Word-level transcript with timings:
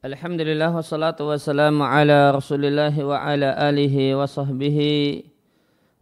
Alhamdulillah 0.00 0.72
wassalatu 0.72 1.28
wassalamu 1.28 1.84
ala 1.84 2.32
rasulillah 2.32 2.88
wa 3.04 3.20
ala 3.20 3.52
alihi 3.68 4.16
wa 4.16 4.24
sahbihi 4.24 5.28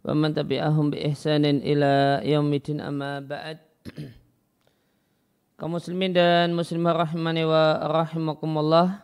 wa 0.07 0.15
man 0.15 0.31
tabi'ahum 0.31 0.95
bi 0.95 1.03
ihsanin 1.03 1.59
ila 1.59 2.23
yaumidin 2.23 2.79
amma 2.79 3.19
ba'd. 3.19 3.59
Kaum 5.59 5.75
muslimin 5.75 6.15
dan 6.15 6.55
muslimah 6.55 6.95
rahimani 6.95 7.43
wa 7.43 7.75
rahimakumullah 7.91 9.03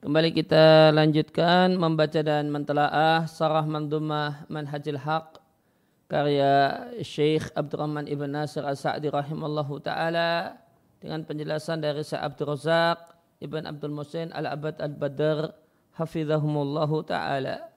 kembali 0.00 0.40
kita 0.40 0.96
lanjutkan 0.96 1.76
membaca 1.76 2.24
dan 2.24 2.48
mentelaah 2.48 3.28
sarah 3.28 3.68
mandumah 3.68 4.48
manhajil 4.48 4.96
haq 4.96 5.36
karya 6.08 6.88
Syekh 7.04 7.52
Abdurrahman 7.52 8.08
Ibn 8.08 8.24
Nasir 8.24 8.64
As-Sa'di 8.64 9.12
rahimallahu 9.12 9.84
taala 9.84 10.56
dengan 10.96 11.28
penjelasan 11.28 11.84
dari 11.84 12.00
Syekh 12.00 12.24
Abdul 12.24 12.56
Razak 12.56 13.13
Ibn 13.44 13.68
Abdul 13.68 13.92
Musin 13.92 14.32
Al-Abad 14.32 14.80
Al-Badr 14.80 15.52
Hafizahumullahu 16.00 17.04
Ta'ala. 17.04 17.74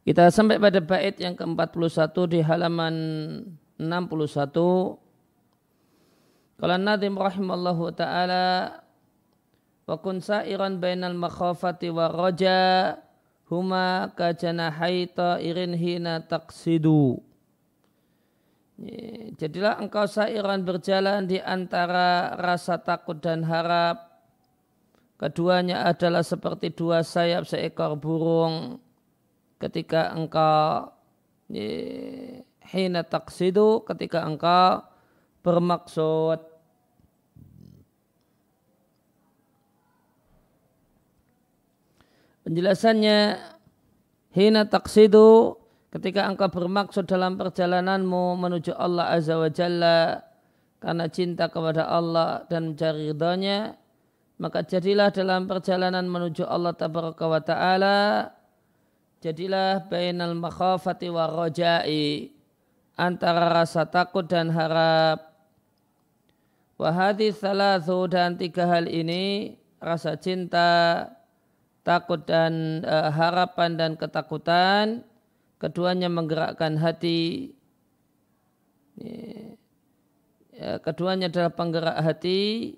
Kita 0.00 0.32
sampai 0.32 0.56
pada 0.56 0.80
bait 0.80 1.16
yang 1.20 1.36
ke-41 1.36 2.16
di 2.26 2.40
halaman 2.40 2.96
61 3.76 4.96
Kalau 6.56 6.76
Nadim 6.80 7.14
rahimallahu 7.20 7.92
ta'ala 7.92 8.80
Wa 9.84 9.96
kun 10.00 10.24
sa'iran 10.24 10.80
bainal 10.80 11.14
makhafati 11.14 11.92
wa 11.92 12.08
raja 12.08 12.96
Huma 13.52 14.10
kajanahay 14.16 15.04
ta'irin 15.14 15.76
hina 15.76 16.24
taqsidu 16.24 17.20
Jadilah 19.36 19.76
engkau 19.76 20.08
sairan 20.08 20.64
berjalan 20.64 21.28
di 21.28 21.36
antara 21.36 22.32
rasa 22.40 22.80
takut 22.80 23.20
dan 23.20 23.44
harap. 23.44 24.08
Keduanya 25.20 25.84
adalah 25.84 26.24
seperti 26.24 26.72
dua 26.72 27.04
sayap 27.04 27.44
seekor 27.44 28.00
burung 28.00 28.80
ketika 29.60 30.16
engkau 30.16 30.96
hina 32.72 33.04
taksidu 33.04 33.84
ketika 33.84 34.24
engkau 34.24 34.80
bermaksud 35.44 36.40
penjelasannya 42.48 43.44
hina 44.32 44.64
taksidu 44.64 45.59
ketika 45.90 46.26
engkau 46.30 46.48
bermaksud 46.50 47.06
dalam 47.06 47.34
perjalananmu 47.34 48.38
menuju 48.38 48.74
Allah 48.78 49.14
Azza 49.14 49.38
wa 49.38 49.50
Jalla 49.50 50.22
karena 50.80 51.06
cinta 51.10 51.50
kepada 51.50 51.90
Allah 51.90 52.46
dan 52.46 52.72
mencari 52.72 53.10
ridhonya 53.10 53.74
maka 54.40 54.64
jadilah 54.64 55.12
dalam 55.12 55.44
perjalanan 55.44 56.08
menuju 56.08 56.48
Allah 56.48 56.72
tabaraka 56.72 57.24
wa 57.28 57.40
taala 57.44 57.98
jadilah 59.20 59.84
bainal 59.92 60.32
makhafati 60.32 61.12
wa 61.12 61.28
rajai 61.28 62.32
antara 63.00 63.48
rasa 63.48 63.88
takut 63.88 64.28
dan 64.28 64.52
harap. 64.52 65.32
Wahadi 66.80 67.28
salatu 67.32 68.08
dan 68.08 68.40
tiga 68.40 68.64
hal 68.64 68.88
ini 68.88 69.56
rasa 69.80 70.16
cinta 70.16 71.08
takut 71.84 72.24
dan 72.24 72.80
uh, 72.88 73.12
harapan 73.12 73.76
dan 73.76 73.92
ketakutan 74.00 75.04
keduanya 75.60 76.08
menggerakkan 76.08 76.80
hati 76.80 77.52
ya, 80.56 80.80
keduanya 80.80 81.28
adalah 81.28 81.52
penggerak 81.52 82.00
hati 82.00 82.74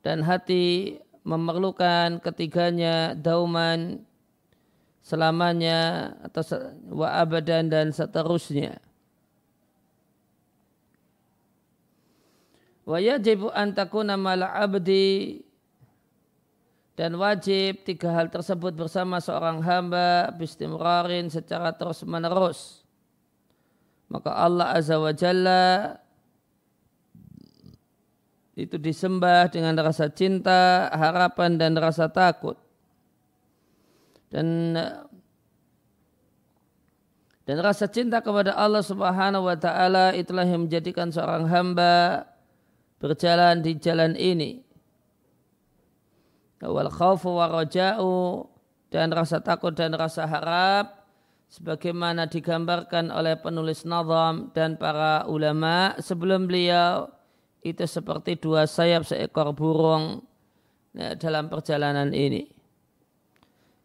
dan 0.00 0.24
hati 0.24 0.96
memerlukan 1.28 2.24
ketiganya 2.24 3.12
dauman 3.12 4.00
selamanya 5.04 6.12
atau 6.24 6.44
wa 6.92 7.08
abadan 7.20 7.68
dan 7.68 7.92
seterusnya. 7.92 8.80
Wa 12.88 13.04
yajibu 13.04 13.52
an 13.52 13.76
takuna 13.76 14.16
mal 14.16 14.40
abdi 14.40 15.44
dan 16.98 17.14
wajib 17.14 17.86
tiga 17.86 18.10
hal 18.10 18.26
tersebut 18.26 18.74
bersama 18.74 19.22
seorang 19.22 19.62
hamba 19.62 20.34
bistimrarin 20.34 21.30
secara 21.30 21.70
terus 21.70 22.02
menerus 22.02 22.82
maka 24.10 24.34
Allah 24.34 24.74
azza 24.74 24.98
wa 24.98 25.14
jalla 25.14 25.94
itu 28.58 28.74
disembah 28.74 29.46
dengan 29.54 29.78
rasa 29.78 30.10
cinta, 30.10 30.90
harapan 30.90 31.54
dan 31.54 31.78
rasa 31.78 32.10
takut. 32.10 32.58
Dan 34.28 34.74
dan 37.46 37.56
rasa 37.64 37.88
cinta 37.88 38.20
kepada 38.20 38.52
Allah 38.52 38.84
Subhanahu 38.84 39.48
wa 39.48 39.56
taala 39.56 40.12
itulah 40.12 40.44
yang 40.44 40.68
menjadikan 40.68 41.08
seorang 41.08 41.48
hamba 41.48 42.26
berjalan 43.00 43.64
di 43.64 43.72
jalan 43.78 44.12
ini 44.18 44.67
wal 46.62 46.90
khawfu 46.90 47.38
wa 47.38 47.62
dan 48.88 49.12
rasa 49.12 49.38
takut 49.44 49.76
dan 49.76 49.92
rasa 49.94 50.24
harap 50.24 51.04
sebagaimana 51.48 52.28
digambarkan 52.28 53.08
oleh 53.12 53.36
penulis 53.40 53.84
nazam 53.84 54.52
dan 54.52 54.76
para 54.76 55.24
ulama 55.28 55.96
sebelum 56.00 56.48
beliau 56.48 57.08
itu 57.64 57.84
seperti 57.84 58.38
dua 58.38 58.64
sayap 58.64 59.04
seekor 59.04 59.52
burung 59.52 60.24
ya, 60.94 61.16
dalam 61.18 61.50
perjalanan 61.50 62.12
ini. 62.14 62.48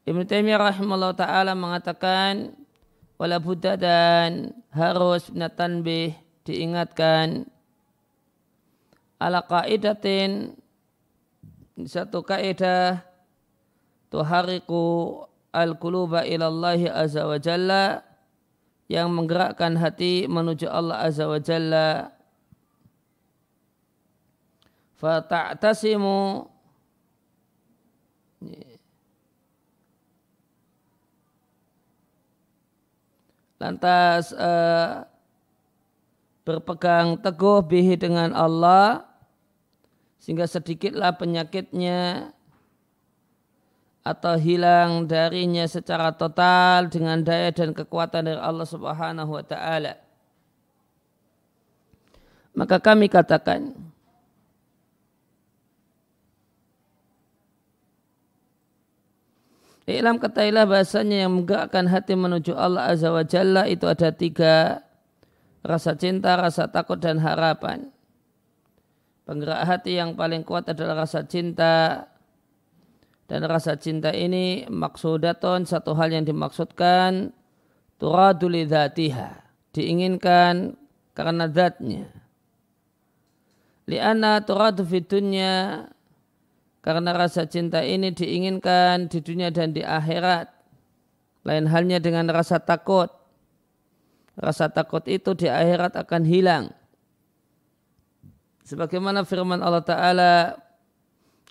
Ibn 0.03 0.19
Taimiyah 0.27 0.59
rahimahullah 0.59 1.15
ta'ala 1.15 1.55
mengatakan 1.55 2.51
wala 3.15 3.39
buddha 3.39 3.79
dan 3.79 4.51
harus 4.75 5.31
natanbih 5.31 6.11
diingatkan 6.43 7.47
ala 9.15 9.47
qaidatin 9.47 10.59
satu 11.81 12.21
kaidah 12.21 13.01
tuhariku 14.13 15.25
al-quluba 15.49 16.21
ilallahi 16.21 16.85
azza 16.85 17.25
wa 17.25 17.41
jalla 17.41 18.05
yang 18.85 19.09
menggerakkan 19.09 19.73
hati 19.81 20.29
menuju 20.29 20.69
Allah 20.69 21.01
azza 21.01 21.25
wa 21.25 21.41
jalla. 21.41 22.13
Fata'tasimu 25.01 26.47
lantas 33.63 34.35
uh, 34.35 35.07
berpegang 36.43 37.15
teguh 37.19 37.63
bihi 37.63 37.95
dengan 37.95 38.35
Allah 38.35 39.07
sehingga 40.23 40.47
sedikitlah 40.47 41.19
penyakitnya 41.19 42.31
atau 44.07 44.39
hilang 44.39 45.03
darinya 45.03 45.67
secara 45.67 46.15
total 46.15 46.87
dengan 46.87 47.19
daya 47.19 47.51
dan 47.51 47.75
kekuatan 47.75 48.31
dari 48.31 48.39
Allah 48.39 48.63
Subhanahu 48.63 49.31
wa 49.35 49.43
taala. 49.43 49.99
Maka 52.55 52.79
kami 52.79 53.11
katakan 53.11 53.75
Ilam 59.83 60.15
katailah 60.15 60.63
bahasanya 60.63 61.27
yang 61.27 61.43
menggerakkan 61.43 61.83
hati 61.91 62.15
menuju 62.15 62.55
Allah 62.55 62.95
Azza 62.95 63.11
wa 63.11 63.27
Jalla 63.27 63.67
itu 63.67 63.83
ada 63.83 64.15
tiga 64.15 64.79
rasa 65.59 65.91
cinta, 65.99 66.39
rasa 66.39 66.71
takut 66.71 66.95
dan 66.95 67.19
harapan. 67.19 67.92
Penggerak 69.23 69.63
hati 69.63 69.95
yang 69.95 70.19
paling 70.19 70.43
kuat 70.43 70.67
adalah 70.67 71.07
rasa 71.07 71.23
cinta. 71.23 72.07
Dan 73.23 73.47
rasa 73.47 73.79
cinta 73.79 74.11
ini 74.11 74.67
maksudaton 74.67 75.63
satu 75.63 75.95
hal 75.95 76.11
yang 76.11 76.27
dimaksudkan 76.27 77.31
turaduli 77.95 78.67
dhatiha. 78.67 79.47
Diinginkan 79.71 80.75
karena 81.15 81.47
zatnya. 81.47 82.11
Lianna 83.87 84.43
turadu 84.43 84.83
fitunya 84.83 85.87
karena 86.83 87.15
rasa 87.15 87.47
cinta 87.47 87.79
ini 87.79 88.11
diinginkan 88.11 89.07
di 89.07 89.23
dunia 89.23 89.55
dan 89.55 89.71
di 89.71 89.87
akhirat. 89.87 90.51
Lain 91.47 91.71
halnya 91.71 92.03
dengan 92.03 92.27
rasa 92.27 92.59
takut. 92.59 93.07
Rasa 94.35 94.67
takut 94.67 95.07
itu 95.07 95.31
di 95.31 95.47
akhirat 95.47 95.95
akan 95.95 96.23
hilang 96.27 96.75
Sebagaimana 98.63 99.27
firman 99.27 99.59
Allah 99.59 99.83
Ta'ala 99.83 100.31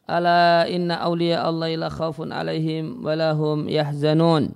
Ala 0.03 0.67
inna 0.67 0.99
awliya 0.99 1.47
Allah 1.47 1.71
ila 1.71 1.87
khawfun 1.87 2.35
alaihim 2.35 3.07
walahum 3.07 3.71
yahzanun. 3.71 4.51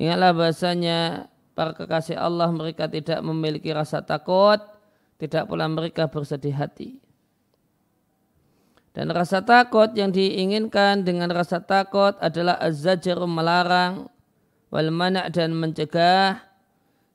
Ingatlah 0.00 0.32
bahasanya 0.32 1.28
para 1.52 1.76
kekasih 1.76 2.16
Allah 2.16 2.48
mereka 2.48 2.88
tidak 2.88 3.20
memiliki 3.20 3.68
rasa 3.76 4.00
takut 4.00 4.62
tidak 5.18 5.50
pula 5.50 5.66
mereka 5.66 6.06
bersedih 6.08 6.54
hati. 6.54 7.02
Dan 8.94 9.12
rasa 9.12 9.44
takut 9.44 9.92
yang 9.94 10.14
diinginkan 10.14 11.04
dengan 11.04 11.28
rasa 11.30 11.60
takut 11.60 12.16
adalah 12.18 12.56
az-zajr 12.58 13.18
melarang 13.28 14.08
wal 14.72 14.90
mana' 14.90 15.28
dan 15.28 15.54
mencegah 15.54 16.40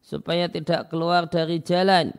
supaya 0.04 0.48
tidak 0.52 0.92
keluar 0.92 1.28
dari 1.28 1.60
jalan. 1.64 2.14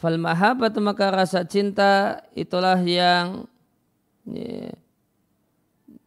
Fal 0.00 0.16
mahabbat 0.16 0.72
maka 0.80 1.12
rasa 1.12 1.44
cinta 1.44 2.24
itulah 2.32 2.80
yang 2.80 3.44
ya, 4.24 4.72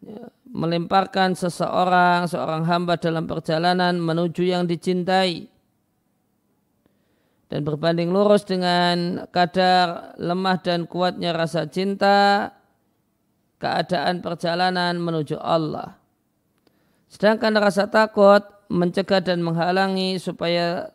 ya, 0.02 0.22
melemparkan 0.50 1.38
seseorang, 1.38 2.26
seorang 2.26 2.66
hamba 2.66 2.98
dalam 2.98 3.30
perjalanan 3.30 4.02
menuju 4.02 4.50
yang 4.50 4.66
dicintai 4.66 5.46
dan 7.54 7.62
berbanding 7.62 8.10
lurus 8.10 8.50
dengan 8.50 9.30
kadar 9.30 10.18
lemah 10.18 10.58
dan 10.66 10.90
kuatnya 10.90 11.30
rasa 11.38 11.70
cinta 11.70 12.50
keadaan 13.62 14.26
perjalanan 14.26 14.98
menuju 14.98 15.38
Allah. 15.38 16.02
Sedangkan 17.14 17.54
rasa 17.62 17.94
takut 17.94 18.42
mencegah 18.74 19.22
dan 19.22 19.46
menghalangi 19.46 20.18
supaya 20.18 20.93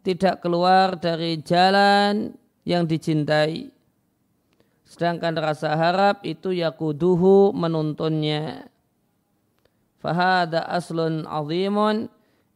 tidak 0.00 0.40
keluar 0.40 0.96
dari 0.96 1.40
jalan 1.44 2.32
yang 2.64 2.88
dicintai. 2.88 3.68
Sedangkan 4.88 5.38
rasa 5.38 5.76
harap 5.78 6.26
itu 6.26 6.50
yakuduhu 6.50 7.54
menuntunnya. 7.54 8.66
Fahada 10.00 10.66
aslun 10.66 11.28
azimun. 11.28 12.08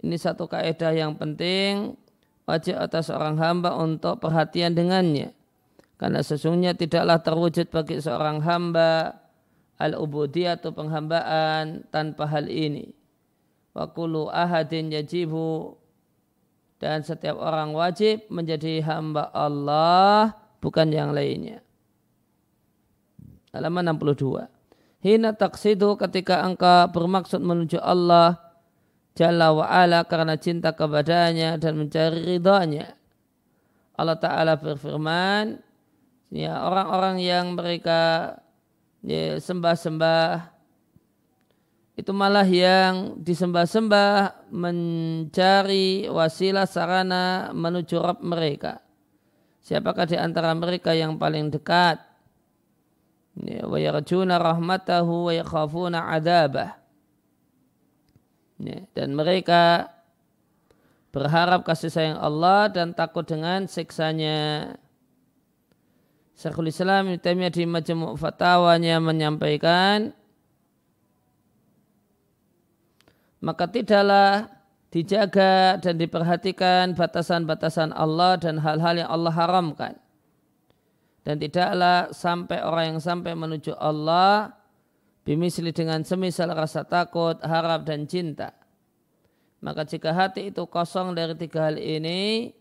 Ini 0.05 0.17
satu 0.21 0.45
kaidah 0.51 0.93
yang 0.93 1.17
penting 1.17 1.97
wajib 2.45 2.77
atas 2.77 3.09
seorang 3.09 3.41
hamba 3.41 3.77
untuk 3.81 4.21
perhatian 4.21 4.77
dengannya. 4.77 5.33
Karena 5.97 6.21
sesungguhnya 6.21 6.77
tidaklah 6.77 7.23
terwujud 7.25 7.71
bagi 7.73 8.03
seorang 8.03 8.45
hamba 8.45 9.17
al-ubudiyah 9.79 10.61
atau 10.61 10.75
penghambaan 10.75 11.89
tanpa 11.89 12.29
hal 12.29 12.51
ini. 12.51 12.93
Wa 13.73 13.89
kullu 13.91 14.29
ahadin 14.29 14.93
yajibu 14.93 15.79
dan 16.85 17.01
setiap 17.01 17.41
orang 17.41 17.73
wajib 17.73 18.29
menjadi 18.29 18.85
hamba 18.85 19.33
Allah 19.33 20.37
bukan 20.61 20.93
yang 20.93 21.17
lainnya. 21.17 21.65
Halaman 23.57 23.97
62. 23.97 24.45
Hina 25.01 25.33
taksidu 25.33 25.97
ketika 25.97 26.45
engkau 26.45 26.93
bermaksud 26.93 27.41
menuju 27.41 27.81
Allah 27.81 28.37
Jalla 29.15 29.55
wa'ala 29.55 30.03
karena 30.11 30.35
cinta 30.35 30.75
kepadanya 30.75 31.55
dan 31.55 31.79
mencari 31.79 32.35
ridhonya. 32.35 32.99
Allah 33.95 34.19
Ta'ala 34.19 34.59
berfirman, 34.59 35.63
ya 36.35 36.67
orang-orang 36.67 37.23
yang 37.23 37.55
mereka 37.55 38.35
ya, 39.07 39.39
sembah-sembah 39.39 40.54
itu 41.95 42.11
malah 42.11 42.47
yang 42.47 43.15
disembah-sembah 43.23 44.51
mencari 44.51 46.11
wasilah 46.11 46.67
sarana 46.67 47.55
menuju 47.55 47.95
Rabb 48.03 48.19
mereka. 48.19 48.83
Siapakah 49.63 50.11
di 50.11 50.19
antara 50.19 50.51
mereka 50.59 50.91
yang 50.91 51.15
paling 51.17 51.55
dekat? 51.55 52.03
Ya, 53.39 53.67
wa 53.67 53.79
yarjuna 53.79 54.39
rahmatahu 54.39 55.31
wa 55.31 55.33
yakhafuna 55.35 56.07
adabah 56.15 56.79
Ya, 58.63 58.87
dan 58.95 59.19
mereka 59.19 59.91
berharap 61.11 61.67
kasih 61.67 61.91
sayang 61.91 62.19
Allah 62.19 62.71
dan 62.71 62.95
takut 62.95 63.27
dengan 63.27 63.67
siksanya. 63.67 64.75
Syekhul 66.39 66.71
Islam 66.71 67.15
Ibn 67.15 67.19
Taimiyah 67.23 67.51
di 67.55 67.67
Majmu' 67.67 68.19
Fatawanya 68.19 68.99
menyampaikan 68.99 70.15
maka 73.45 73.69
tidaklah 73.69 74.49
dijaga 74.89 75.77
dan 75.77 76.01
diperhatikan 76.01 76.97
batasan-batasan 76.97 77.93
Allah 77.93 78.41
dan 78.41 78.57
hal-hal 78.57 79.05
yang 79.05 79.11
Allah 79.13 79.35
haramkan. 79.37 79.95
Dan 81.25 81.37
tidaklah 81.41 82.09
sampai 82.13 82.65
orang 82.65 82.97
yang 82.97 83.01
sampai 83.05 83.37
menuju 83.37 83.77
Allah 83.77 84.57
bimisli 85.29 85.73
dengan 85.73 86.05
semisal 86.05 86.53
rasa 86.53 86.85
takut, 86.89 87.37
harap 87.45 87.85
dan 87.85 88.09
cinta. 88.09 88.57
Maka 89.65 89.89
jika 89.89 90.13
hati 90.13 90.53
itu 90.53 90.69
kosong 90.69 91.17
dari 91.17 91.33
tiga 91.37 91.73
hal 91.73 91.81
ini, 91.81 92.53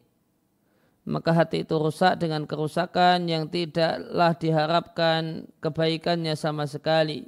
maka 1.03 1.35
hati 1.35 1.67
itu 1.67 1.75
rusak 1.75 2.15
dengan 2.23 2.47
kerusakan 2.47 3.27
yang 3.27 3.51
tidaklah 3.51 4.31
diharapkan 4.39 5.51
kebaikannya 5.59 6.31
sama 6.39 6.63
sekali. 6.63 7.27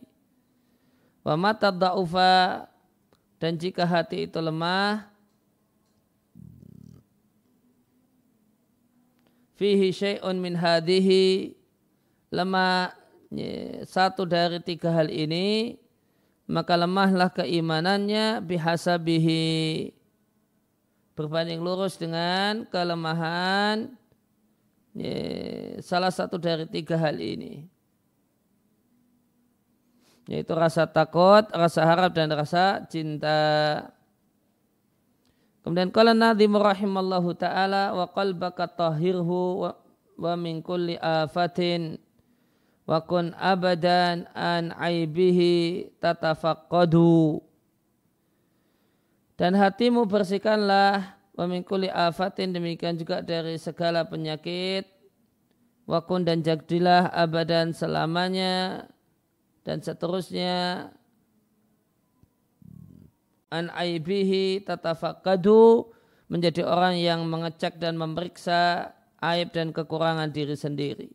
Wa 1.28 1.36
mata 1.36 1.76
da'ufa 1.76 2.64
dan 3.46 3.62
jika 3.62 3.86
hati 3.86 4.25
itu 4.25 4.42
lemah, 4.42 5.06
fihi 9.54 9.94
syai'un 9.94 10.34
min 10.34 10.58
hadihi 10.58 11.54
lemah 12.34 12.90
satu 13.86 14.25
dari 14.25 14.58
tiga 14.66 14.90
hal 14.90 15.14
ini 15.14 15.78
maka 16.50 16.74
lemahlah 16.74 17.30
keimanannya 17.30 18.42
bihasabihi. 18.42 19.94
Berbanding 21.14 21.62
lurus 21.62 22.02
dengan 22.02 22.66
kelemahan 22.66 23.94
salah 25.86 26.10
satu 26.10 26.42
dari 26.42 26.66
tiga 26.66 26.98
hal 26.98 27.22
ini 27.22 27.70
yaitu 30.25 30.53
rasa 30.58 30.89
takut, 30.89 31.46
rasa 31.53 31.86
harap 31.86 32.13
dan 32.13 32.34
rasa 32.34 32.82
cinta. 32.89 33.38
Kemudian 35.62 35.89
kala 35.89 36.13
Nabi 36.13 36.46
rahimallahu 36.46 37.34
taala 37.38 37.94
wa 37.94 38.05
qalbaka 38.10 38.70
tahhirhu 38.70 39.65
wa, 39.65 39.72
wa 40.17 40.34
min 40.38 40.62
kulli 40.62 40.98
afatin 41.01 41.98
wa 42.86 43.01
kun 43.01 43.34
abadan 43.41 44.29
an 44.38 44.70
aibihi 44.77 45.89
tatafaqqadu 45.98 47.41
dan 49.36 49.58
hatimu 49.58 50.05
bersihkanlah 50.05 51.17
wa 51.34 51.46
min 51.50 51.65
kulli 51.65 51.89
afatin 51.89 52.53
demikian 52.53 52.94
juga 52.94 53.25
dari 53.25 53.58
segala 53.58 54.05
penyakit 54.05 54.86
wa 55.89 55.98
kun 56.05 56.29
dan 56.29 56.46
jagdilah 56.46 57.10
abadan 57.10 57.74
selamanya 57.74 58.86
dan 59.66 59.82
seterusnya 59.82 60.88
an 63.50 63.74
aibihi 63.74 64.62
tatafaqqadu 64.62 65.90
menjadi 66.30 66.62
orang 66.66 67.02
yang 67.02 67.26
mengecek 67.26 67.82
dan 67.82 67.98
memeriksa 67.98 68.94
aib 69.22 69.50
dan 69.54 69.74
kekurangan 69.74 70.30
diri 70.30 70.54
sendiri. 70.54 71.10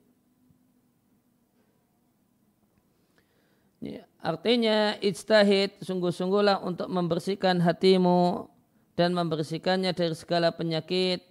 Ya, 3.80 4.04
artinya 4.21 5.00
ijtahid 5.00 5.80
sungguh-sungguhlah 5.80 6.61
untuk 6.61 6.92
membersihkan 6.92 7.64
hatimu 7.64 8.50
dan 8.92 9.16
membersihkannya 9.16 9.97
dari 9.97 10.12
segala 10.12 10.52
penyakit 10.52 11.25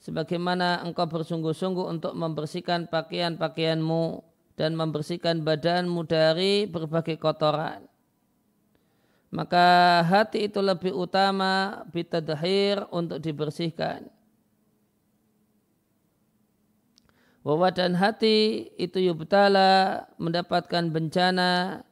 sebagaimana 0.00 0.80
engkau 0.80 1.04
bersungguh-sungguh 1.04 1.84
untuk 1.84 2.16
membersihkan 2.16 2.88
pakaian-pakaianmu 2.88 4.33
dan 4.54 4.78
membersihkan 4.78 5.42
badanmu 5.42 6.06
dari 6.06 6.66
berbagai 6.70 7.18
kotoran. 7.18 7.86
Maka 9.34 10.00
hati 10.06 10.46
itu 10.46 10.62
lebih 10.62 10.94
utama 10.94 11.82
bitadhir 11.90 12.86
untuk 12.94 13.18
dibersihkan. 13.18 14.06
bahwa 17.44 17.68
dan 17.68 17.92
hati 17.92 18.72
itu 18.80 18.96
yubtala 19.04 20.08
mendapatkan 20.16 20.88
bencana 20.88 21.84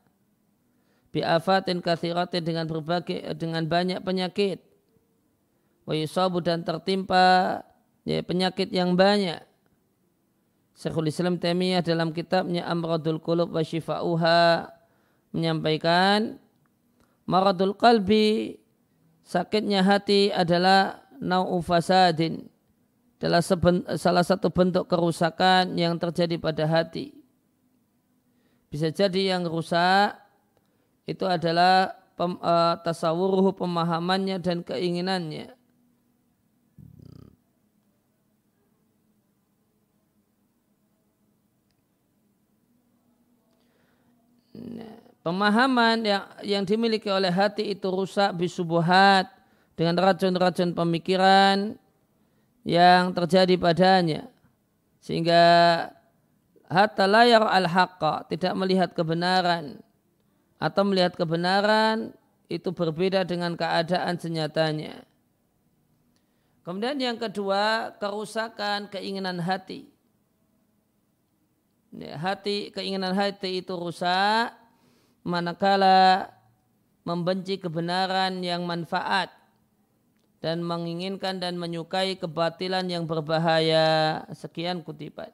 biafatin 1.13 1.85
kathiratin 1.85 2.41
dengan 2.41 2.65
berbagai 2.65 3.21
dengan 3.37 3.69
banyak 3.69 4.01
penyakit 4.01 4.65
wa 5.85 5.93
dan 6.41 6.65
tertimpa 6.65 7.61
ya, 8.09 8.25
penyakit 8.25 8.73
yang 8.73 8.97
banyak 8.97 9.45
Syekhul 10.73 11.13
Islam 11.13 11.37
Taimiyah 11.37 11.85
dalam 11.85 12.11
kitabnya 12.11 12.65
Amradul 12.67 13.21
Qulub 13.21 13.53
wa 13.53 13.61
Shifa'uha 13.61 14.73
menyampaikan 15.33 16.41
maradul 17.29 17.77
qalbi 17.77 18.59
sakitnya 19.23 19.85
hati 19.85 20.33
adalah 20.33 21.05
nau'u 21.23 21.63
fasadin 21.63 22.53
adalah 23.23 23.39
salah 23.95 24.27
satu 24.27 24.51
bentuk 24.51 24.91
kerusakan 24.91 25.79
yang 25.79 25.95
terjadi 25.95 26.43
pada 26.43 26.67
hati. 26.67 27.15
Bisa 28.67 28.91
jadi 28.91 29.39
yang 29.39 29.47
rusak 29.47 30.19
itu 31.07 31.23
adalah 31.23 31.95
pem, 32.19 32.35
uh, 32.43 32.75
tasawuruhu 32.83 33.55
pemahamannya 33.55 34.43
dan 34.43 34.67
keinginannya. 34.67 35.55
Pemahaman 45.23 46.03
yang 46.03 46.25
yang 46.43 46.63
dimiliki 46.67 47.09
oleh 47.09 47.31
hati 47.31 47.73
itu 47.75 47.87
rusak 47.89 48.35
bisubuhat 48.35 49.31
dengan 49.79 49.99
racun-racun 49.99 50.75
pemikiran 50.75 51.79
yang 52.63 53.11
terjadi 53.15 53.55
padanya 53.59 54.29
sehingga 55.03 55.43
hatta 56.71 57.07
layar 57.07 57.43
al 57.43 57.67
haqqa 57.67 58.27
tidak 58.31 58.55
melihat 58.55 58.91
kebenaran 58.95 59.83
atau 60.63 60.83
melihat 60.87 61.19
kebenaran 61.19 62.15
itu 62.47 62.71
berbeda 62.71 63.27
dengan 63.27 63.57
keadaan 63.59 64.15
senyatanya. 64.21 65.03
Kemudian 66.63 66.95
yang 66.95 67.19
kedua, 67.19 67.91
kerusakan 67.99 68.87
keinginan 68.87 69.43
hati. 69.43 69.91
Ya, 71.91 72.15
hati 72.17 72.71
keinginan 72.71 73.13
hati 73.13 73.61
itu 73.61 73.75
rusak 73.75 74.55
manakala 75.23 76.31
membenci 77.03 77.59
kebenaran 77.59 78.43
yang 78.43 78.63
manfaat 78.67 79.31
dan 80.43 80.63
menginginkan 80.63 81.39
dan 81.39 81.55
menyukai 81.55 82.19
kebatilan 82.19 82.87
yang 82.91 83.07
berbahaya. 83.07 84.23
Sekian 84.35 84.83
kutipan. 84.83 85.31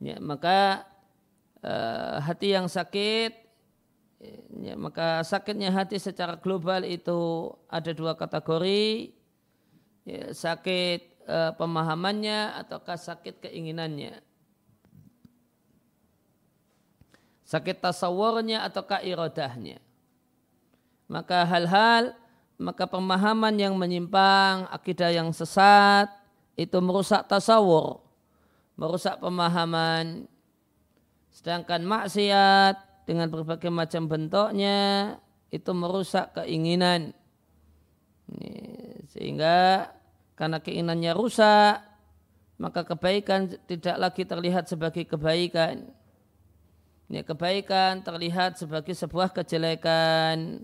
Ya, 0.00 0.16
maka 0.16 0.88
uh, 1.60 2.20
hati 2.24 2.56
yang 2.56 2.68
sakit 2.68 3.36
ya, 4.64 4.72
maka 4.76 5.20
sakitnya 5.24 5.68
hati 5.68 6.00
secara 6.00 6.40
global 6.40 6.88
itu 6.88 7.52
ada 7.68 7.92
dua 7.92 8.16
kategori. 8.16 9.12
Ya, 10.08 10.32
sakit 10.32 11.28
uh, 11.28 11.52
pemahamannya 11.60 12.56
ataukah 12.64 12.96
sakit 12.96 13.44
keinginannya 13.44 14.29
sakit 17.50 17.82
tasawurnya 17.82 18.62
ataukah 18.62 19.02
irodahnya. 19.02 19.82
Maka 21.10 21.42
hal-hal, 21.42 22.14
maka 22.54 22.86
pemahaman 22.86 23.58
yang 23.58 23.74
menyimpang, 23.74 24.70
akidah 24.70 25.10
yang 25.10 25.34
sesat, 25.34 26.06
itu 26.54 26.78
merusak 26.78 27.26
tasawur, 27.26 27.98
merusak 28.78 29.18
pemahaman. 29.18 30.30
Sedangkan 31.34 31.82
maksiat 31.82 32.78
dengan 33.10 33.26
berbagai 33.26 33.74
macam 33.74 34.06
bentuknya, 34.06 35.18
itu 35.50 35.74
merusak 35.74 36.30
keinginan. 36.38 37.10
Sehingga 39.10 39.90
karena 40.38 40.62
keinginannya 40.62 41.12
rusak, 41.18 41.82
maka 42.62 42.86
kebaikan 42.86 43.50
tidak 43.66 43.98
lagi 43.98 44.22
terlihat 44.22 44.70
sebagai 44.70 45.02
kebaikan 45.02 45.90
ini 47.10 47.26
kebaikan 47.26 48.06
terlihat 48.06 48.54
sebagai 48.54 48.94
sebuah 48.94 49.34
kejelekan. 49.34 50.62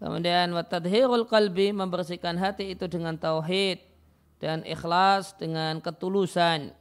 Kemudian 0.00 0.48
watadhirul 0.56 1.28
qalbi 1.28 1.76
membersihkan 1.76 2.40
hati 2.40 2.72
itu 2.72 2.88
dengan 2.88 3.20
tauhid 3.20 3.84
dan 4.40 4.64
ikhlas 4.64 5.36
dengan 5.36 5.84
ketulusan. 5.84 6.72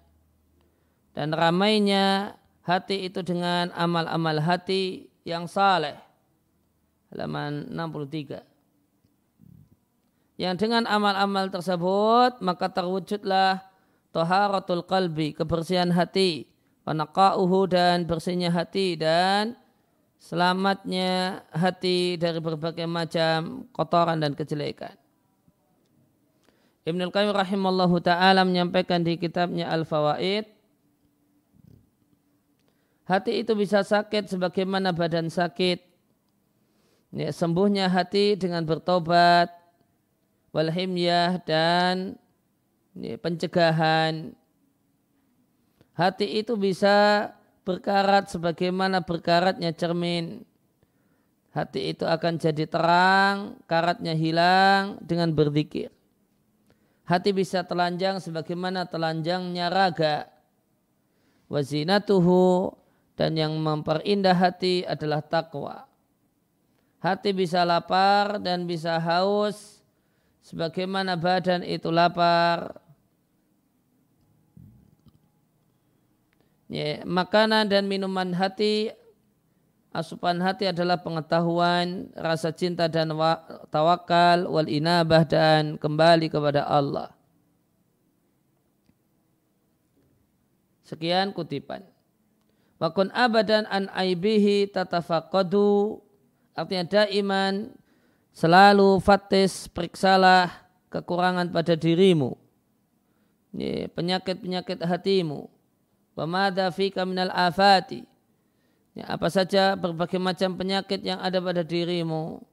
Dan 1.12 1.36
ramainya 1.36 2.40
hati 2.64 3.04
itu 3.04 3.20
dengan 3.20 3.76
amal-amal 3.76 4.40
hati 4.40 5.12
yang 5.28 5.44
saleh. 5.44 6.00
Halaman 7.12 7.68
63. 7.68 8.40
Yang 10.40 10.56
dengan 10.56 10.88
amal-amal 10.88 11.52
tersebut 11.52 12.40
maka 12.40 12.72
terwujudlah 12.72 13.73
taharatul 14.14 14.86
qalbi, 14.86 15.34
kebersihan 15.34 15.90
hati, 15.90 16.46
wanaqa'uhu 16.86 17.68
dan 17.68 18.06
bersihnya 18.06 18.54
hati 18.54 18.94
dan 18.94 19.58
selamatnya 20.22 21.44
hati 21.52 22.16
dari 22.16 22.40
berbagai 22.40 22.88
macam 22.88 23.68
kotoran 23.76 24.22
dan 24.22 24.38
kejelekan. 24.38 24.96
Ibnul 26.84 27.12
Qayyim 27.12 27.34
rahimallahu 27.34 28.00
taala 28.04 28.44
menyampaikan 28.44 29.04
di 29.04 29.16
kitabnya 29.16 29.72
Al-Fawaid 29.72 30.48
hati 33.08 33.44
itu 33.44 33.56
bisa 33.56 33.84
sakit 33.84 34.32
sebagaimana 34.32 34.96
badan 34.96 35.28
sakit. 35.28 35.80
Ya, 37.14 37.30
sembuhnya 37.30 37.94
hati 37.94 38.34
dengan 38.34 38.66
bertobat, 38.66 39.54
walhimyah 40.50 41.38
dan 41.46 42.18
pencegahan. 42.96 44.38
Hati 45.94 46.42
itu 46.42 46.58
bisa 46.58 47.30
berkarat 47.66 48.30
sebagaimana 48.30 49.06
berkaratnya 49.06 49.74
cermin. 49.74 50.42
Hati 51.54 51.94
itu 51.94 52.10
akan 52.10 52.42
jadi 52.42 52.66
terang, 52.66 53.62
karatnya 53.70 54.18
hilang 54.18 54.98
dengan 55.06 55.30
berzikir. 55.30 55.94
Hati 57.06 57.30
bisa 57.30 57.62
telanjang 57.62 58.18
sebagaimana 58.18 58.90
telanjangnya 58.90 59.70
raga. 59.70 60.34
Wazinatuhu 61.52 62.74
dan 63.14 63.38
yang 63.38 63.54
memperindah 63.62 64.34
hati 64.34 64.82
adalah 64.88 65.22
takwa. 65.22 65.86
Hati 67.04 67.36
bisa 67.36 67.62
lapar 67.68 68.42
dan 68.42 68.66
bisa 68.66 68.98
haus 68.98 69.84
sebagaimana 70.42 71.20
badan 71.20 71.62
itu 71.62 71.92
lapar 71.92 72.83
Ya, 76.74 77.06
makanan 77.06 77.70
dan 77.70 77.86
minuman 77.86 78.34
hati, 78.34 78.90
asupan 79.94 80.42
hati 80.42 80.66
adalah 80.66 80.98
pengetahuan, 81.06 82.10
rasa 82.18 82.50
cinta 82.50 82.90
dan 82.90 83.14
tawakal, 83.70 84.50
wal 84.50 84.66
inabah 84.66 85.22
dan 85.22 85.78
kembali 85.78 86.34
kepada 86.34 86.66
Allah. 86.66 87.14
Sekian 90.82 91.30
kutipan. 91.30 91.86
Wakun 92.82 93.14
abadan 93.14 93.70
an 93.70 93.86
aibihi 93.94 94.66
tatafaqadu 94.74 96.02
artinya 96.58 97.06
daiman 97.06 97.70
selalu 98.34 98.98
fatis 98.98 99.70
periksalah 99.70 100.50
kekurangan 100.90 101.54
pada 101.54 101.78
dirimu 101.78 102.34
penyakit-penyakit 103.94 104.84
hatimu 104.84 105.48
Wamada 106.14 106.70
fika 106.70 107.06
minal 107.06 107.34
afati. 107.34 108.06
Ya, 108.94 109.10
apa 109.10 109.26
saja 109.34 109.74
berbagai 109.74 110.22
macam 110.22 110.54
penyakit 110.54 111.02
yang 111.02 111.18
ada 111.18 111.42
pada 111.42 111.66
dirimu. 111.66 112.46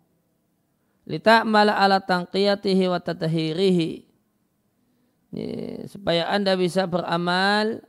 Lita'mala 1.05 1.77
ala 1.77 2.01
tangqiyatihi 2.01 2.85
wa 2.89 2.97
tatahirihi. 2.97 3.93
Ya, 5.37 5.85
supaya 5.85 6.33
anda 6.33 6.57
bisa 6.57 6.89
beramal 6.89 7.85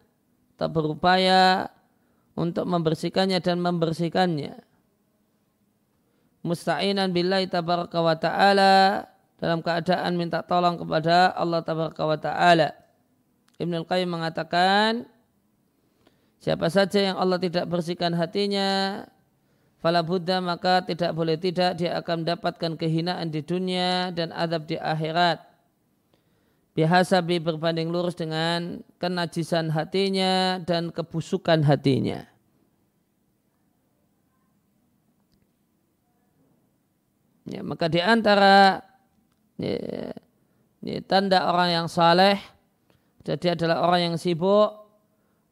atau 0.60 0.68
berupaya 0.68 1.72
untuk 2.36 2.68
membersihkannya 2.68 3.40
dan 3.40 3.64
membersihkannya. 3.64 4.62
Musta'inan 6.42 7.14
billahi 7.14 7.48
tabaraka 7.48 8.02
wa 8.02 8.18
ta'ala 8.18 9.06
dalam 9.42 9.62
keadaan 9.66 10.18
minta 10.18 10.46
tolong 10.46 10.78
kepada 10.78 11.34
Allah 11.34 11.62
tabaraka 11.66 12.04
wa 12.04 12.18
ta'ala. 12.18 12.70
Ibn 13.62 13.74
Al-Qayyim 13.86 14.10
mengatakan, 14.10 15.06
Siapa 16.42 16.74
saja 16.74 17.14
yang 17.14 17.22
Allah 17.22 17.38
tidak 17.38 17.70
bersihkan 17.70 18.18
hatinya, 18.18 19.06
fala 19.78 20.02
buddha 20.02 20.42
maka 20.42 20.82
tidak 20.82 21.14
boleh 21.14 21.38
tidak 21.38 21.78
dia 21.78 21.94
akan 22.02 22.26
mendapatkan 22.26 22.82
kehinaan 22.82 23.30
di 23.30 23.46
dunia 23.46 24.10
dan 24.10 24.34
adab 24.34 24.66
di 24.66 24.74
akhirat. 24.74 25.38
Bihasabi 26.74 27.38
berbanding 27.38 27.94
lurus 27.94 28.18
dengan 28.18 28.82
kenajisan 28.98 29.70
hatinya 29.70 30.58
dan 30.66 30.90
kebusukan 30.90 31.62
hatinya. 31.62 32.26
Ya, 37.46 37.62
maka 37.62 37.86
di 37.86 38.02
antara 38.02 38.82
ya, 39.62 40.10
ya, 40.82 41.00
tanda 41.06 41.46
orang 41.54 41.70
yang 41.70 41.88
saleh, 41.92 42.42
jadi 43.22 43.54
adalah 43.54 43.86
orang 43.86 44.10
yang 44.10 44.16
sibuk 44.18 44.81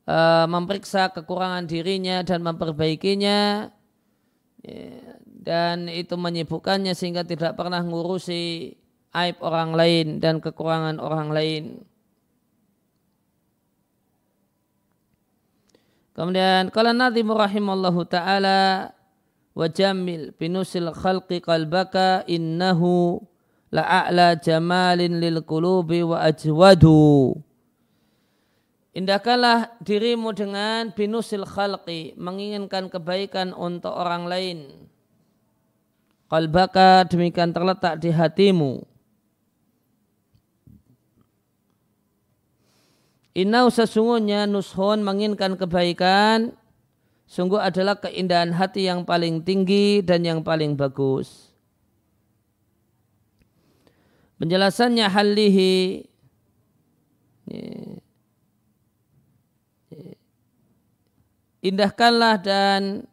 uh, 0.09 0.49
memeriksa 0.49 1.13
kekurangan 1.13 1.69
dirinya 1.69 2.25
dan 2.25 2.41
memperbaikinya 2.41 3.69
ya, 4.65 4.87
dan 5.39 5.85
itu 5.87 6.17
menyibukkannya 6.17 6.97
sehingga 6.97 7.21
tidak 7.23 7.53
pernah 7.55 7.79
ngurusi 7.85 8.73
aib 9.13 9.37
orang 9.45 9.77
lain 9.77 10.07
dan 10.17 10.41
kekurangan 10.41 10.97
orang 10.97 11.29
lain. 11.29 11.63
Kemudian 16.13 16.67
kalau 16.75 16.91
Nabi 16.91 17.23
rahimallahu 17.23 18.03
taala 18.03 18.91
wajamil 19.55 20.35
binusil 20.35 20.91
khalqi 20.91 21.39
qalbaka 21.39 22.27
innahu 22.27 23.23
la'a'la 23.71 24.35
jamalin 24.35 25.23
lil 25.23 25.39
qulubi 25.47 26.03
wa 26.03 26.19
ajwadu 26.27 27.39
Indahkanlah 28.89 29.77
dirimu 29.85 30.33
dengan 30.33 30.89
binusil 30.89 31.45
khalqi, 31.45 32.17
menginginkan 32.17 32.89
kebaikan 32.89 33.53
untuk 33.53 33.93
orang 33.93 34.25
lain. 34.25 34.59
Qalbaka 36.25 37.05
demikian 37.05 37.53
terletak 37.53 38.01
di 38.01 38.09
hatimu. 38.09 38.81
Inau 43.37 43.69
sesungguhnya 43.69 44.49
nushun 44.49 45.05
menginginkan 45.05 45.53
kebaikan, 45.53 46.57
sungguh 47.29 47.61
adalah 47.61 48.01
keindahan 48.01 48.49
hati 48.57 48.89
yang 48.89 49.05
paling 49.05 49.45
tinggi 49.45 50.01
dan 50.01 50.25
yang 50.25 50.41
paling 50.41 50.73
bagus. 50.73 51.53
Penjelasannya 54.41 55.05
halihi 55.05 56.09
indahkanlah 61.59 62.39
dan 62.39 63.07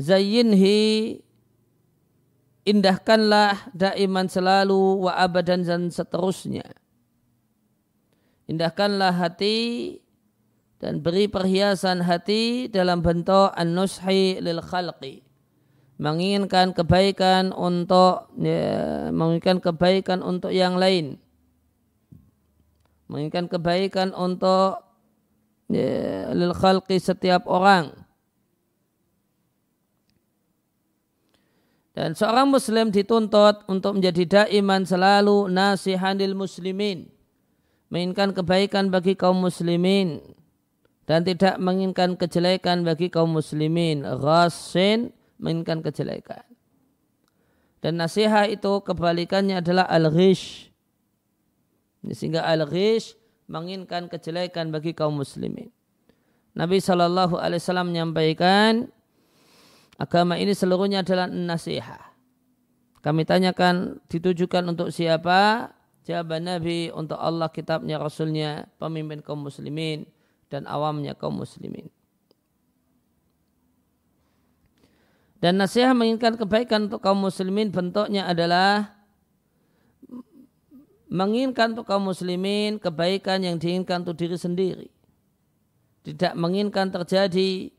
zayyinhi 0.00 1.20
indahkanlah 2.64 3.72
daiman 3.72 4.28
selalu 4.28 5.08
wa 5.08 5.12
abadan 5.16 5.64
dan 5.64 5.82
seterusnya. 5.88 6.64
Indahkanlah 8.50 9.14
hati 9.14 9.98
dan 10.82 11.04
beri 11.04 11.30
perhiasan 11.30 12.02
hati 12.02 12.66
dalam 12.66 13.04
bentuk 13.04 13.52
an-nushi 13.54 14.42
lil 14.42 14.58
khalqi. 14.64 15.22
Menginginkan 16.00 16.72
kebaikan 16.72 17.52
untuk 17.52 18.32
ya, 18.40 19.12
menginginkan 19.12 19.60
kebaikan 19.60 20.24
untuk 20.24 20.48
yang 20.48 20.80
lain. 20.80 21.20
Menginginkan 23.12 23.52
kebaikan 23.52 24.16
untuk 24.16 24.89
lil 25.70 26.54
khalqi 26.54 26.98
setiap 26.98 27.46
orang. 27.46 27.94
Dan 31.94 32.16
seorang 32.16 32.48
muslim 32.48 32.88
dituntut 32.88 33.66
untuk 33.68 33.98
menjadi 33.98 34.46
daiman 34.46 34.88
selalu 34.88 35.52
nasihanil 35.52 36.32
muslimin. 36.32 37.12
Menginginkan 37.90 38.32
kebaikan 38.32 38.88
bagi 38.88 39.18
kaum 39.18 39.42
muslimin. 39.42 40.22
Dan 41.04 41.26
tidak 41.26 41.58
menginginkan 41.58 42.14
kejelekan 42.14 42.86
bagi 42.86 43.12
kaum 43.12 43.34
muslimin. 43.34 44.06
Ghasin 44.06 45.12
menginginkan 45.36 45.84
kejelekan. 45.84 46.46
Dan 47.84 48.00
nasihat 48.00 48.48
itu 48.48 48.80
kebalikannya 48.80 49.60
adalah 49.60 49.84
al-ghish. 49.84 50.72
Sehingga 52.00 52.48
al-ghish 52.48 53.19
menginginkan 53.50 54.06
kejelekan 54.06 54.70
bagi 54.70 54.94
kaum 54.94 55.18
muslimin. 55.18 55.74
Nabi 56.54 56.78
Shallallahu 56.78 57.34
Alaihi 57.34 57.58
Wasallam 57.58 57.90
menyampaikan 57.90 58.86
agama 59.98 60.38
ini 60.38 60.54
seluruhnya 60.54 61.02
adalah 61.02 61.26
nasihat. 61.26 61.98
Kami 63.02 63.26
tanyakan 63.26 63.98
ditujukan 64.06 64.62
untuk 64.70 64.94
siapa? 64.94 65.72
Jawaban 66.06 66.46
Nabi 66.46 66.94
untuk 66.94 67.18
Allah, 67.18 67.50
kitabnya, 67.50 68.00
Rasulnya, 68.00 68.70
pemimpin 68.78 69.20
kaum 69.20 69.42
muslimin 69.42 70.06
dan 70.48 70.64
awamnya 70.70 71.18
kaum 71.18 71.38
muslimin. 71.38 71.90
Dan 75.40 75.56
nasihat 75.56 75.96
menginginkan 75.96 76.36
kebaikan 76.36 76.92
untuk 76.92 77.00
kaum 77.00 77.16
muslimin 77.16 77.72
bentuknya 77.72 78.28
adalah 78.28 78.99
menginginkan 81.10 81.74
untuk 81.74 81.90
kaum 81.90 82.06
muslimin 82.06 82.78
kebaikan 82.78 83.42
yang 83.42 83.58
diinginkan 83.58 84.06
untuk 84.06 84.14
diri 84.14 84.38
sendiri. 84.38 84.88
Tidak 86.06 86.38
menginginkan 86.38 86.88
terjadi 86.88 87.74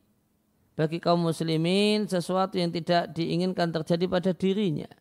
bagi 0.76 1.00
kaum 1.00 1.24
muslimin 1.24 2.12
sesuatu 2.12 2.60
yang 2.60 2.70
tidak 2.76 3.16
diinginkan 3.16 3.72
terjadi 3.72 4.06
pada 4.12 4.32
dirinya. 4.36 4.92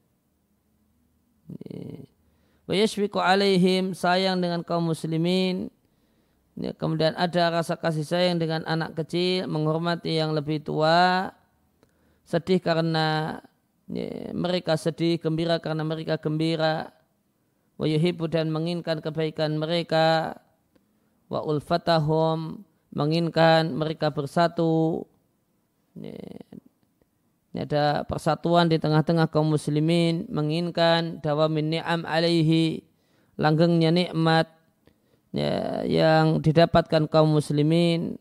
Wayashfiqu 2.70 3.18
alaihim 3.18 3.98
sayang 3.98 4.38
dengan 4.38 4.62
kaum 4.62 4.86
muslimin. 4.86 5.74
Kemudian 6.54 7.18
ada 7.18 7.50
rasa 7.50 7.74
kasih 7.74 8.06
sayang 8.06 8.38
dengan 8.38 8.62
anak 8.62 8.94
kecil, 8.94 9.50
menghormati 9.50 10.20
yang 10.20 10.36
lebih 10.36 10.62
tua, 10.62 11.32
sedih 12.22 12.62
karena 12.62 13.40
mereka 14.30 14.78
sedih, 14.78 15.18
gembira 15.18 15.58
karena 15.58 15.82
mereka 15.82 16.20
gembira, 16.20 16.94
wa 17.80 17.88
yuhibbu 17.88 18.28
dan 18.28 18.52
menginginkan 18.52 19.00
kebaikan 19.00 19.56
mereka. 19.56 20.36
Wa 21.32 21.40
ulfatahum 21.40 22.60
menginginkan 22.92 23.72
mereka 23.72 24.12
bersatu. 24.12 25.08
Ini, 25.96 26.12
ini 27.50 27.58
ada 27.64 28.04
persatuan 28.04 28.68
di 28.68 28.76
tengah-tengah 28.76 29.32
kaum 29.32 29.48
muslimin. 29.48 30.28
Menginginkan 30.28 31.24
dawamin 31.24 31.80
ni'am 31.80 32.04
alaihi 32.04 32.84
langgengnya 33.40 33.88
nikmat 33.88 34.52
ya, 35.32 35.80
yang 35.88 36.44
didapatkan 36.44 37.08
kaum 37.08 37.32
muslimin. 37.32 38.20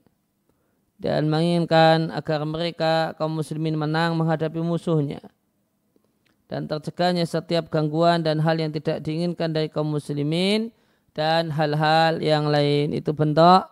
Dan 1.00 1.28
menginginkan 1.28 2.12
agar 2.16 2.48
mereka 2.48 3.16
kaum 3.20 3.36
muslimin 3.36 3.76
menang 3.76 4.16
menghadapi 4.20 4.60
musuhnya 4.60 5.24
dan 6.50 6.66
tercegahnya 6.66 7.30
setiap 7.30 7.70
gangguan 7.70 8.26
dan 8.26 8.42
hal 8.42 8.58
yang 8.58 8.74
tidak 8.74 9.06
diinginkan 9.06 9.54
dari 9.54 9.70
kaum 9.70 9.94
muslimin 9.94 10.74
dan 11.14 11.54
hal-hal 11.54 12.18
yang 12.18 12.50
lain 12.50 12.90
itu 12.98 13.14
bentuk 13.14 13.70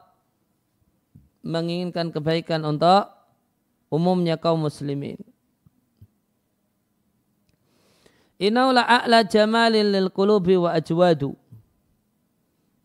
menginginkan 1.41 2.13
kebaikan 2.13 2.61
untuk 2.69 3.09
umumnya 3.89 4.37
kaum 4.37 4.61
muslimin. 4.61 5.17
Inaula 8.37 8.85
a'la 8.85 9.25
jamalin 9.25 9.89
lil 9.89 10.13
qulubi 10.13 10.53
wa 10.61 10.69
ajwadu. 10.77 11.33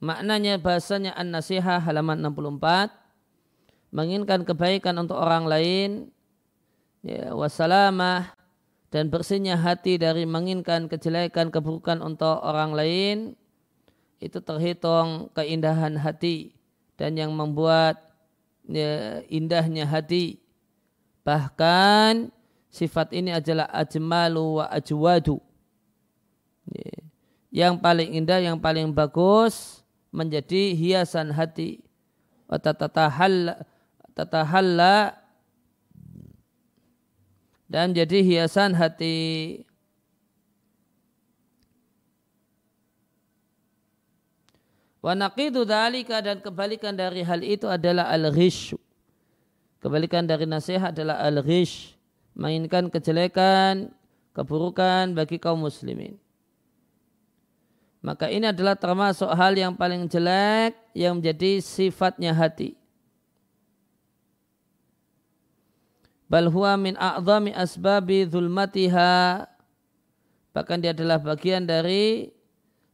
Maknanya 0.00 0.56
bahasanya 0.56 1.12
an-nasihah 1.12 1.84
halaman 1.84 2.24
64 2.24 2.88
menginginkan 3.92 4.40
kebaikan 4.48 4.96
untuk 4.96 5.20
orang 5.20 5.44
lain 5.44 6.08
ya, 7.04 7.36
wassalamah 7.36 8.32
dan 8.92 9.08
bersihnya 9.08 9.56
hati 9.56 9.96
dari 9.96 10.28
menginginkan 10.28 10.84
kejelekan 10.84 11.48
keburukan 11.48 12.04
untuk 12.04 12.44
orang 12.44 12.76
lain 12.76 13.16
itu 14.20 14.36
terhitung 14.44 15.32
keindahan 15.32 15.96
hati 15.96 16.52
dan 17.00 17.16
yang 17.16 17.32
membuat 17.32 17.98
ya, 18.68 19.24
indahnya 19.32 19.88
hati. 19.88 20.38
Bahkan 21.24 22.28
sifat 22.68 23.16
ini 23.16 23.32
adalah 23.32 23.66
ajmalu 23.72 24.60
wa 24.60 24.68
ajwadu. 24.68 25.40
Ya, 26.68 26.92
yang 27.48 27.74
paling 27.80 28.12
indah 28.12 28.44
yang 28.44 28.60
paling 28.60 28.92
bagus 28.92 29.80
menjadi 30.12 30.76
hiasan 30.76 31.32
hati. 31.32 31.80
Tatahalla 34.12 35.16
dan 37.72 37.96
jadi 37.96 38.20
hiasan 38.20 38.76
hati. 38.76 39.64
Wa 45.00 45.16
naqidu 45.16 45.64
dhalika 45.64 46.20
dan 46.20 46.44
kebalikan 46.44 46.92
dari 46.92 47.24
hal 47.24 47.40
itu 47.40 47.64
adalah 47.64 48.12
al-ghish. 48.12 48.76
Kebalikan 49.80 50.28
dari 50.28 50.44
nasihat 50.44 50.92
adalah 50.92 51.24
al-ghish. 51.24 51.96
Mainkan 52.36 52.92
kejelekan, 52.92 53.88
keburukan 54.36 55.16
bagi 55.16 55.40
kaum 55.40 55.64
muslimin. 55.64 56.20
Maka 58.04 58.28
ini 58.28 58.52
adalah 58.52 58.76
termasuk 58.76 59.32
hal 59.32 59.56
yang 59.56 59.72
paling 59.72 60.06
jelek 60.12 60.76
yang 60.92 61.18
menjadi 61.18 61.58
sifatnya 61.64 62.36
hati. 62.36 62.81
Bal 66.32 66.48
huwa 66.48 66.80
min 66.80 66.96
a'zami 66.96 67.52
asbabi 67.52 68.24
zulmatiha 68.24 69.44
bahkan 70.56 70.80
dia 70.80 70.96
adalah 70.96 71.20
bagian 71.20 71.68
dari 71.68 72.32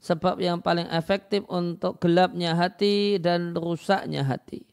sebab 0.03 0.43
yang 0.43 0.59
paling 0.59 0.91
efektif 0.91 1.47
untuk 1.47 2.03
gelapnya 2.03 2.59
hati 2.59 3.19
dan 3.23 3.55
rusaknya 3.55 4.27
hati. 4.27 4.67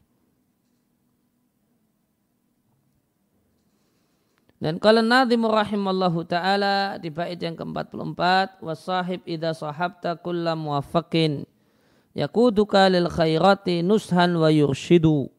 Dan 4.56 4.80
kalau 4.80 5.04
Nabi 5.04 5.36
rahimallahu 5.36 6.24
ta'ala 6.24 6.96
di 6.96 7.12
bait 7.12 7.36
yang 7.36 7.54
ke-44 7.54 8.22
wasahib 8.64 9.20
idha 9.28 9.52
sahabta 9.52 10.16
kulla 10.16 10.56
muwafakin 10.56 11.44
yakuduka 12.16 12.88
lil 12.88 13.12
khairati 13.12 13.84
nushan 13.84 14.32
wa 14.32 14.48
yurshidu 14.48 15.35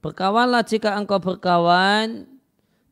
Berkawanlah 0.00 0.64
jika 0.64 0.96
engkau 0.96 1.20
berkawan, 1.20 2.24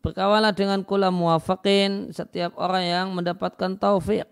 berkawanlah 0.04 0.52
dengan 0.52 0.84
kula 0.84 1.08
muwafakin 1.08 2.12
setiap 2.12 2.52
orang 2.60 2.84
yang 2.84 3.06
mendapatkan 3.16 3.80
taufik. 3.80 4.28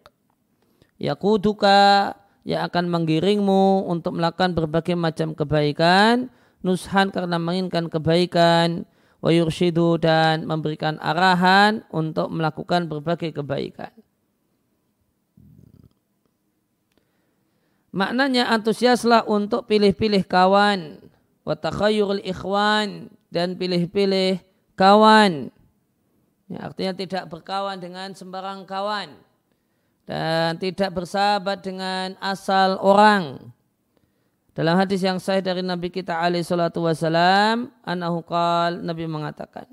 Yakuduka 1.01 2.13
yang 2.45 2.69
akan 2.69 2.93
menggiringmu 2.93 3.89
untuk 3.89 4.21
melakukan 4.21 4.53
berbagai 4.53 4.93
macam 4.93 5.33
kebaikan, 5.33 6.29
nushan 6.61 7.09
karena 7.09 7.41
menginginkan 7.41 7.89
kebaikan, 7.89 8.85
wa 9.25 9.33
yurshidu 9.33 9.97
dan 9.97 10.45
memberikan 10.45 11.01
arahan 11.01 11.81
untuk 11.89 12.29
melakukan 12.29 12.87
berbagai 12.93 13.33
kebaikan. 13.33 13.91
Maknanya 17.97 18.53
antusiaslah 18.53 19.25
untuk 19.25 19.65
pilih-pilih 19.65 20.29
kawan, 20.29 21.01
wa 21.47 21.55
ikhwan 22.27 23.07
dan 23.31 23.55
pilih-pilih 23.55 24.43
kawan. 24.75 25.55
Ya, 26.51 26.59
artinya 26.67 26.93
tidak 26.95 27.25
berkawan 27.31 27.79
dengan 27.79 28.11
sembarang 28.15 28.67
kawan 28.67 29.15
dan 30.07 30.59
tidak 30.59 30.91
bersahabat 30.95 31.63
dengan 31.63 32.19
asal 32.19 32.79
orang. 32.83 33.55
Dalam 34.55 34.79
hadis 34.79 35.05
yang 35.05 35.21
sahih 35.21 35.45
dari 35.45 35.61
Nabi 35.61 35.93
kita 35.93 36.17
alaihi 36.17 36.47
salatu 36.47 36.87
wasalam, 36.87 37.69
anahu 37.85 38.25
Nabi 38.81 39.05
mengatakan, 39.05 39.69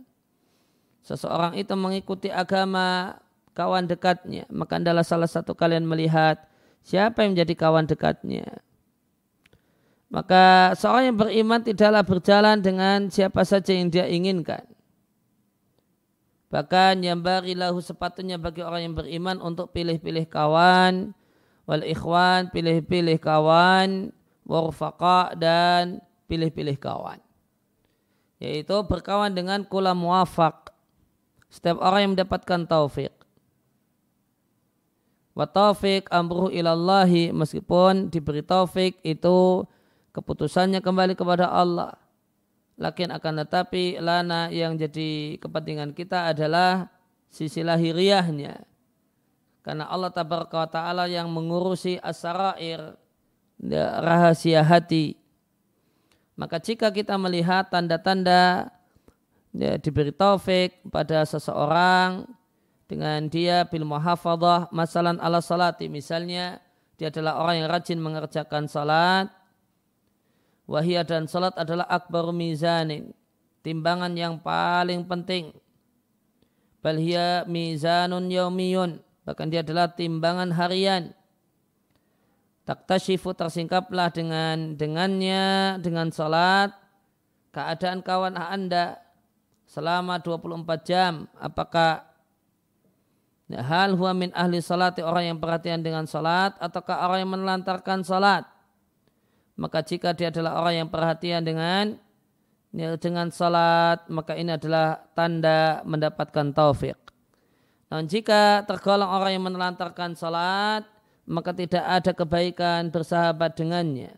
seseorang 1.05 1.55
itu 1.55 1.71
mengikuti 1.77 2.27
agama 2.27 3.15
kawan 3.55 3.88
dekatnya, 3.88 4.43
maka 4.51 4.81
adalah 4.81 5.05
salah 5.05 5.29
satu 5.29 5.55
kalian 5.55 5.88
melihat 5.88 6.41
siapa 6.83 7.23
yang 7.23 7.38
menjadi 7.38 7.53
kawan 7.55 7.86
dekatnya. 7.88 8.59
Maka 10.13 10.78
seorang 10.78 11.10
yang 11.10 11.17
beriman 11.17 11.65
tidaklah 11.65 12.06
berjalan 12.06 12.62
dengan 12.62 13.10
siapa 13.10 13.41
saja 13.41 13.73
yang 13.73 13.89
dia 13.89 14.06
inginkan. 14.06 14.62
Bahkan 16.54 17.02
yang 17.02 17.26
barilahu 17.26 17.82
sepatunya 17.82 18.38
bagi 18.38 18.62
orang 18.62 18.86
yang 18.86 18.93
beriman 18.93 19.41
untuk 19.41 19.73
pilih-pilih 19.73 20.30
kawan, 20.30 21.17
wal 21.65 21.82
ikhwan, 21.82 22.54
pilih-pilih 22.54 23.17
kawan, 23.17 24.13
warfaqa 24.45 25.34
dan 25.34 25.97
pilih-pilih 26.30 26.78
kawan. 26.78 27.17
Yaitu 28.38 28.86
berkawan 28.86 29.34
dengan 29.34 29.65
kula 29.65 29.97
muwafaq. 29.97 30.69
Setiap 31.49 31.82
orang 31.82 31.99
yang 32.06 32.12
mendapatkan 32.13 32.69
taufik. 32.69 33.17
Wa 35.34 35.49
taufik 35.49 36.06
amruhu 36.13 36.54
ilallahi 36.54 37.34
meskipun 37.34 38.13
diberi 38.13 38.45
taufik 38.45 39.02
itu 39.02 39.65
keputusannya 40.13 40.80
kembali 40.80 41.17
kepada 41.17 41.49
Allah. 41.49 41.97
Lakin 42.78 43.13
akan 43.13 43.45
tetapi 43.45 44.02
lana 44.02 44.49
yang 44.49 44.78
jadi 44.78 45.38
kepentingan 45.38 45.93
kita 45.93 46.34
adalah 46.34 46.89
sisi 47.30 47.62
lahiriahnya. 47.62 48.65
Karena 49.65 49.89
Allah 49.89 50.12
Ta'ala 50.69 51.06
yang 51.10 51.30
mengurusi 51.30 51.97
asarair 52.02 52.97
ya, 53.62 54.02
rahasia 54.02 54.62
hati. 54.65 55.17
Maka 56.34 56.58
jika 56.58 56.89
kita 56.89 57.13
melihat 57.15 57.69
tanda-tanda 57.69 58.73
ya, 59.54 59.78
diberi 59.78 60.10
taufik 60.10 60.82
pada 60.89 61.23
seseorang 61.30 62.26
dengan 62.89 63.30
dia 63.30 63.63
bil 63.69 63.86
muhafadah 63.86 64.67
masalan 64.73 65.21
ala 65.21 65.39
salati 65.39 65.88
misalnya 65.88 66.60
dia 66.97 67.10
adalah 67.13 67.41
orang 67.41 67.63
yang 67.63 67.69
rajin 67.69 67.99
mengerjakan 68.02 68.65
salat 68.69 69.30
Wahia 70.63 71.04
dan 71.04 71.28
salat 71.28 71.52
adalah 71.60 71.84
akbar 71.91 72.32
mizanin. 72.32 73.12
Timbangan 73.63 74.12
yang 74.15 74.39
paling 74.39 75.04
penting. 75.08 75.52
Balhia 76.84 77.43
mizanun 77.47 78.28
yaumiyun. 78.28 78.99
Bahkan 79.23 79.47
dia 79.47 79.63
adalah 79.63 79.91
timbangan 79.91 80.52
harian. 80.56 81.15
Taktashifu 82.63 83.36
tersingkaplah 83.36 84.12
dengan 84.12 84.76
dengannya, 84.80 85.80
dengan 85.84 86.12
salat, 86.15 86.71
keadaan 87.52 87.99
kawan 87.99 88.39
anda 88.39 89.04
selama 89.67 90.19
24 90.23 90.63
jam. 90.88 91.28
Apakah 91.39 92.08
hal 93.52 93.99
huwa 93.99 94.15
min 94.15 94.32
ahli 94.32 94.63
salati 94.63 95.04
orang 95.04 95.36
yang 95.36 95.39
perhatian 95.43 95.84
dengan 95.84 96.08
salat 96.08 96.56
ataukah 96.58 97.04
orang 97.04 97.28
yang 97.28 97.32
menelantarkan 97.36 98.02
salat 98.02 98.47
maka 99.59 99.85
jika 99.85 100.13
dia 100.17 100.33
adalah 100.33 100.59
orang 100.61 100.85
yang 100.85 100.89
perhatian 100.89 101.45
dengan 101.45 101.97
dengan 102.73 103.29
salat 103.29 104.01
maka 104.09 104.33
ini 104.33 104.57
adalah 104.57 105.05
tanda 105.13 105.85
mendapatkan 105.85 106.53
taufik. 106.57 106.97
Namun 107.93 108.09
jika 108.09 108.65
tergolong 108.65 109.05
orang 109.05 109.37
yang 109.37 109.45
menelantarkan 109.45 110.17
salat 110.17 110.81
maka 111.29 111.53
tidak 111.53 111.85
ada 111.85 112.11
kebaikan 112.11 112.89
bersahabat 112.89 113.55
dengannya. 113.55 114.17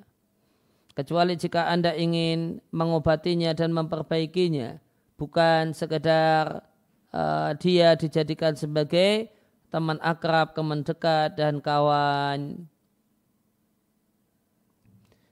Kecuali 0.96 1.36
jika 1.36 1.68
Anda 1.68 1.92
ingin 1.92 2.64
mengobatinya 2.72 3.52
dan 3.52 3.76
memperbaikinya. 3.76 4.80
Bukan 5.20 5.76
sekedar 5.76 6.64
uh, 7.12 7.52
dia 7.60 8.00
dijadikan 8.00 8.56
sebagai 8.56 9.28
teman 9.68 10.00
akrab, 10.00 10.56
teman 10.56 10.88
dekat, 10.88 11.36
dan 11.36 11.60
kawan. 11.60 12.64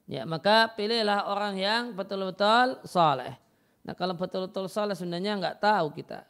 Ya, 0.03 0.27
maka 0.27 0.67
pilihlah 0.75 1.31
orang 1.31 1.55
yang 1.55 1.83
betul-betul 1.95 2.83
saleh. 2.83 3.39
Nah, 3.87 3.95
kalau 3.95 4.15
betul-betul 4.15 4.67
saleh 4.67 4.95
sebenarnya 4.95 5.39
nggak 5.39 5.63
tahu 5.63 5.95
kita. 5.95 6.27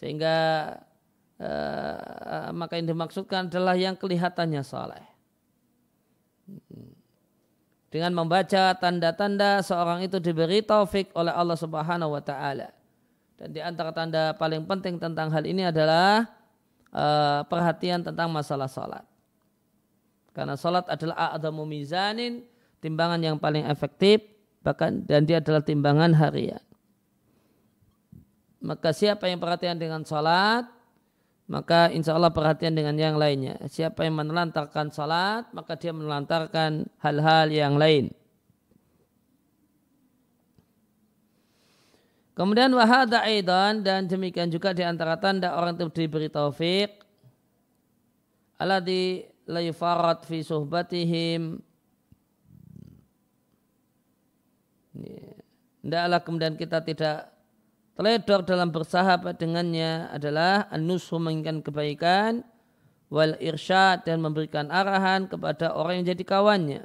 Sehingga 0.00 0.36
uh, 1.36 2.48
maka 2.56 2.80
yang 2.80 2.88
dimaksudkan 2.88 3.52
adalah 3.52 3.76
yang 3.76 3.92
kelihatannya 3.96 4.64
saleh. 4.64 5.04
Dengan 7.90 8.14
membaca 8.16 8.72
tanda-tanda 8.78 9.60
seorang 9.60 10.06
itu 10.06 10.16
diberi 10.22 10.62
taufik 10.64 11.12
oleh 11.12 11.34
Allah 11.34 11.58
Subhanahu 11.58 12.16
wa 12.16 12.22
taala. 12.22 12.72
Dan 13.36 13.56
di 13.56 13.60
antara 13.60 13.92
tanda 13.92 14.32
paling 14.36 14.64
penting 14.64 14.96
tentang 14.96 15.28
hal 15.28 15.44
ini 15.44 15.68
adalah 15.68 16.28
uh, 16.92 17.44
perhatian 17.44 18.04
tentang 18.04 18.32
masalah 18.32 18.68
salat. 18.68 19.04
Karena 20.30 20.54
salat 20.54 20.86
adalah 20.86 21.34
a'zamu 21.34 21.66
mizanin 21.66 22.46
timbangan 22.80 23.20
yang 23.20 23.36
paling 23.36 23.64
efektif 23.68 24.24
bahkan 24.60 25.00
dan 25.04 25.24
dia 25.24 25.40
adalah 25.40 25.64
timbangan 25.64 26.12
harian. 26.16 26.60
Maka 28.60 28.92
siapa 28.92 29.24
yang 29.24 29.40
perhatian 29.40 29.80
dengan 29.80 30.04
salat, 30.04 30.68
maka 31.48 31.88
insya 31.88 32.12
Allah 32.12 32.28
perhatian 32.28 32.76
dengan 32.76 32.92
yang 32.92 33.16
lainnya. 33.16 33.56
Siapa 33.64 34.04
yang 34.04 34.20
menelantarkan 34.20 34.92
salat, 34.92 35.48
maka 35.56 35.80
dia 35.80 35.96
menelantarkan 35.96 36.84
hal-hal 37.00 37.48
yang 37.48 37.80
lain. 37.80 38.12
Kemudian 42.36 42.72
wahada 42.72 43.20
aidan 43.24 43.84
dan 43.84 44.08
demikian 44.08 44.48
juga 44.48 44.72
di 44.72 44.80
antara 44.80 45.16
tanda 45.20 45.52
orang 45.56 45.76
itu 45.76 45.92
diberi 45.92 46.32
taufik 46.32 47.04
alladhi 48.56 49.28
la 49.44 49.60
yufarat 49.60 50.24
fi 50.24 50.40
suhbatihim 50.40 51.60
Tidaklah 55.80 56.20
kemudian 56.20 56.54
kita 56.60 56.84
tidak 56.84 57.32
teledor 57.96 58.44
dalam 58.44 58.68
bersahabat 58.68 59.40
dengannya 59.40 60.08
adalah 60.12 60.68
anusu 60.68 61.16
menginginkan 61.16 61.64
kebaikan 61.64 62.32
wal 63.10 63.34
irsyad 63.42 64.06
dan 64.06 64.22
memberikan 64.22 64.70
arahan 64.70 65.26
kepada 65.26 65.74
orang 65.74 66.00
yang 66.00 66.14
jadi 66.14 66.24
kawannya. 66.24 66.82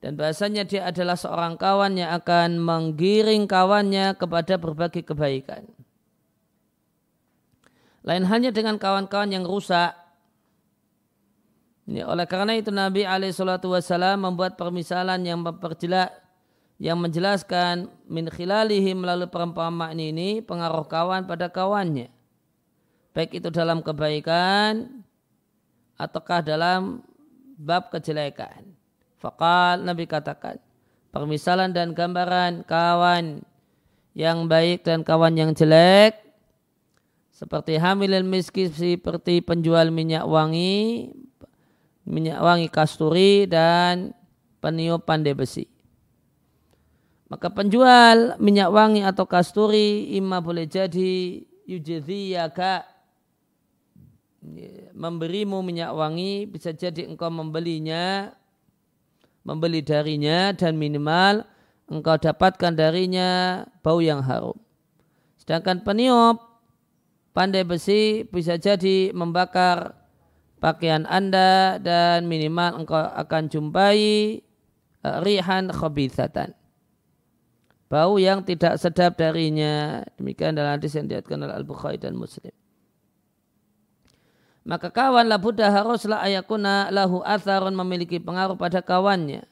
Dan 0.00 0.16
bahasanya 0.16 0.64
dia 0.64 0.88
adalah 0.88 1.16
seorang 1.16 1.60
kawan 1.60 2.00
yang 2.00 2.12
akan 2.16 2.56
menggiring 2.56 3.44
kawannya 3.44 4.16
kepada 4.16 4.56
berbagai 4.56 5.04
kebaikan. 5.04 5.68
Lain 8.00 8.24
hanya 8.24 8.48
dengan 8.48 8.80
kawan-kawan 8.80 9.28
yang 9.28 9.44
rusak. 9.44 9.92
Ini 11.84 12.08
oleh 12.08 12.24
karena 12.24 12.56
itu 12.56 12.72
Nabi 12.72 13.04
SAW 13.04 14.16
membuat 14.16 14.56
permisalan 14.56 15.20
yang 15.20 15.44
memperjelas 15.44 16.08
yang 16.80 16.96
menjelaskan 16.96 17.92
min 18.08 18.32
khilalihi 18.32 18.96
melalui 18.96 19.28
perumpamaan 19.28 20.00
ini 20.00 20.40
pengaruh 20.40 20.88
kawan 20.88 21.28
pada 21.28 21.52
kawannya. 21.52 22.08
Baik 23.12 23.36
itu 23.44 23.52
dalam 23.52 23.84
kebaikan 23.84 25.04
ataukah 26.00 26.40
dalam 26.40 27.04
bab 27.60 27.92
kejelekan. 27.92 28.64
Fakal 29.20 29.84
Nabi 29.84 30.08
katakan, 30.08 30.56
permisalan 31.12 31.76
dan 31.76 31.92
gambaran 31.92 32.64
kawan 32.64 33.44
yang 34.16 34.48
baik 34.48 34.80
dan 34.80 35.04
kawan 35.04 35.36
yang 35.36 35.52
jelek 35.52 36.16
seperti 37.28 37.76
hamilin 37.76 38.24
miski 38.24 38.72
seperti 38.72 39.44
penjual 39.44 39.92
minyak 39.92 40.24
wangi 40.24 41.12
minyak 42.08 42.40
wangi 42.40 42.72
kasturi 42.72 43.44
dan 43.44 44.16
peniup 44.64 45.04
pandai 45.04 45.36
besi. 45.36 45.79
Maka 47.30 47.46
penjual 47.46 48.34
minyak 48.42 48.74
wangi 48.74 49.06
atau 49.06 49.22
kasturi 49.22 50.18
imma 50.18 50.42
boleh 50.42 50.66
jadi 50.66 51.38
yujidhiyaka 51.62 52.82
memberimu 54.90 55.62
minyak 55.62 55.94
wangi 55.94 56.50
bisa 56.50 56.74
jadi 56.74 57.06
engkau 57.06 57.30
membelinya 57.30 58.34
membeli 59.46 59.78
darinya 59.78 60.50
dan 60.52 60.74
minimal 60.74 61.46
engkau 61.86 62.18
dapatkan 62.18 62.74
darinya 62.74 63.62
bau 63.78 64.02
yang 64.02 64.26
harum. 64.26 64.58
Sedangkan 65.38 65.86
peniup 65.86 66.42
pandai 67.30 67.62
besi 67.62 68.26
bisa 68.26 68.58
jadi 68.58 69.14
membakar 69.14 69.94
pakaian 70.58 71.08
Anda 71.08 71.80
dan 71.80 72.26
minimal 72.26 72.84
engkau 72.84 73.00
akan 73.00 73.42
jumpai 73.48 74.42
uh, 75.06 75.24
rihan 75.24 75.72
khabithatan. 75.72 76.58
Bau 77.90 78.22
yang 78.22 78.46
tidak 78.46 78.78
sedap 78.78 79.18
darinya. 79.18 80.06
Demikian 80.14 80.54
dalam 80.54 80.78
hadis 80.78 80.94
yang 80.94 81.10
diatkan 81.10 81.42
oleh 81.42 81.58
Al-Bukhari 81.58 81.98
dan 81.98 82.14
Muslim. 82.14 82.54
Maka 84.62 84.94
kawan 84.94 85.26
la 85.26 85.42
buddha 85.42 85.66
haruslah 85.74 86.22
ayakuna 86.22 86.94
lahu 86.94 87.18
atharun 87.26 87.74
memiliki 87.74 88.22
pengaruh 88.22 88.54
pada 88.54 88.78
kawannya. 88.78 89.42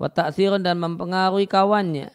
Wa 0.00 0.08
dan 0.56 0.76
mempengaruhi 0.80 1.44
kawannya. 1.44 2.08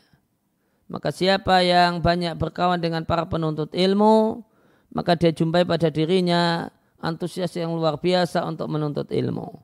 Maka 0.90 1.14
siapa 1.14 1.62
yang 1.62 2.02
banyak 2.02 2.34
berkawan 2.34 2.82
dengan 2.82 3.06
para 3.06 3.30
penuntut 3.30 3.70
ilmu, 3.78 4.42
maka 4.90 5.14
dia 5.14 5.30
jumpai 5.30 5.62
pada 5.62 5.94
dirinya 5.94 6.74
antusias 6.98 7.54
yang 7.54 7.78
luar 7.78 8.02
biasa 8.02 8.42
untuk 8.50 8.66
menuntut 8.66 9.14
ilmu. 9.14 9.62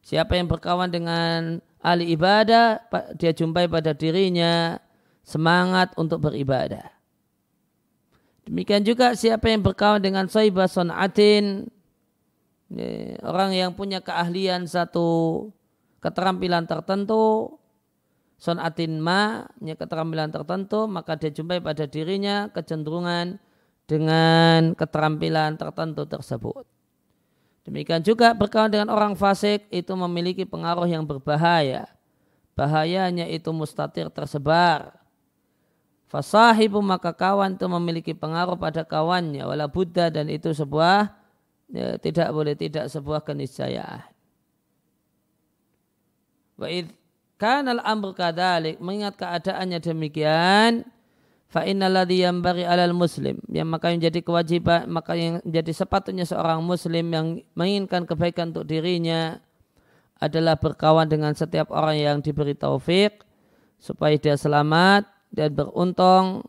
Siapa 0.00 0.40
yang 0.40 0.48
berkawan 0.48 0.88
dengan 0.88 1.60
ahli 1.84 2.16
ibadah, 2.16 2.80
dia 3.20 3.36
jumpai 3.36 3.68
pada 3.68 3.92
dirinya 3.92 4.80
semangat 5.24 5.96
untuk 5.96 6.20
beribadah. 6.20 6.92
Demikian 8.44 8.84
juga 8.84 9.16
siapa 9.16 9.48
yang 9.48 9.64
berkawan 9.64 10.04
dengan 10.04 10.28
saibah 10.28 10.68
son'atin, 10.68 11.64
orang 13.24 13.56
yang 13.56 13.72
punya 13.72 14.04
keahlian 14.04 14.68
satu 14.68 15.48
keterampilan 16.04 16.68
tertentu, 16.68 17.56
son'atin 18.36 19.00
ma, 19.00 19.48
keterampilan 19.64 20.28
tertentu, 20.28 20.84
maka 20.84 21.16
dia 21.16 21.32
jumpai 21.32 21.64
pada 21.64 21.88
dirinya 21.88 22.52
kecenderungan 22.52 23.40
dengan 23.88 24.76
keterampilan 24.76 25.56
tertentu 25.56 26.04
tersebut. 26.04 26.68
Demikian 27.64 28.04
juga 28.04 28.36
berkawan 28.36 28.68
dengan 28.68 28.92
orang 28.92 29.16
fasik 29.16 29.64
itu 29.72 29.96
memiliki 29.96 30.44
pengaruh 30.44 30.84
yang 30.84 31.08
berbahaya. 31.08 31.88
Bahayanya 32.52 33.24
itu 33.24 33.48
mustatir 33.56 34.12
tersebar 34.12 35.03
Fasahibu 36.14 36.78
maka 36.78 37.10
kawan 37.10 37.58
itu 37.58 37.66
memiliki 37.66 38.14
pengaruh 38.14 38.54
pada 38.54 38.86
kawannya. 38.86 39.50
Wala 39.50 39.66
buddha 39.66 40.14
dan 40.14 40.30
itu 40.30 40.54
sebuah 40.54 41.10
ya, 41.74 41.98
tidak 41.98 42.30
boleh 42.30 42.54
tidak 42.54 42.86
sebuah 42.86 43.26
keniscayaan. 43.26 44.06
Wa 46.54 46.70
id 46.70 46.94
kanal 47.34 47.82
amr 47.82 48.14
kadalik 48.14 48.78
mengingat 48.78 49.18
keadaannya 49.18 49.82
demikian 49.82 50.86
fa 51.50 51.66
innalladhi 51.66 52.22
yanbaghi 52.22 52.62
alal 52.62 52.94
muslim. 52.94 53.42
Yang 53.50 53.68
maka 53.74 53.90
yang 53.90 53.98
menjadi 53.98 54.20
kewajiban 54.22 54.86
maka 54.86 55.18
yang 55.18 55.42
menjadi 55.42 55.72
sepatutnya 55.74 56.30
seorang 56.30 56.62
muslim 56.62 57.10
yang 57.10 57.42
menginginkan 57.58 58.06
kebaikan 58.06 58.54
untuk 58.54 58.70
dirinya 58.70 59.42
adalah 60.22 60.62
berkawan 60.62 61.10
dengan 61.10 61.34
setiap 61.34 61.74
orang 61.74 61.98
yang 61.98 62.16
diberi 62.22 62.54
taufik 62.54 63.26
supaya 63.82 64.14
dia 64.14 64.38
selamat 64.38 65.13
dan 65.34 65.50
beruntung 65.52 66.46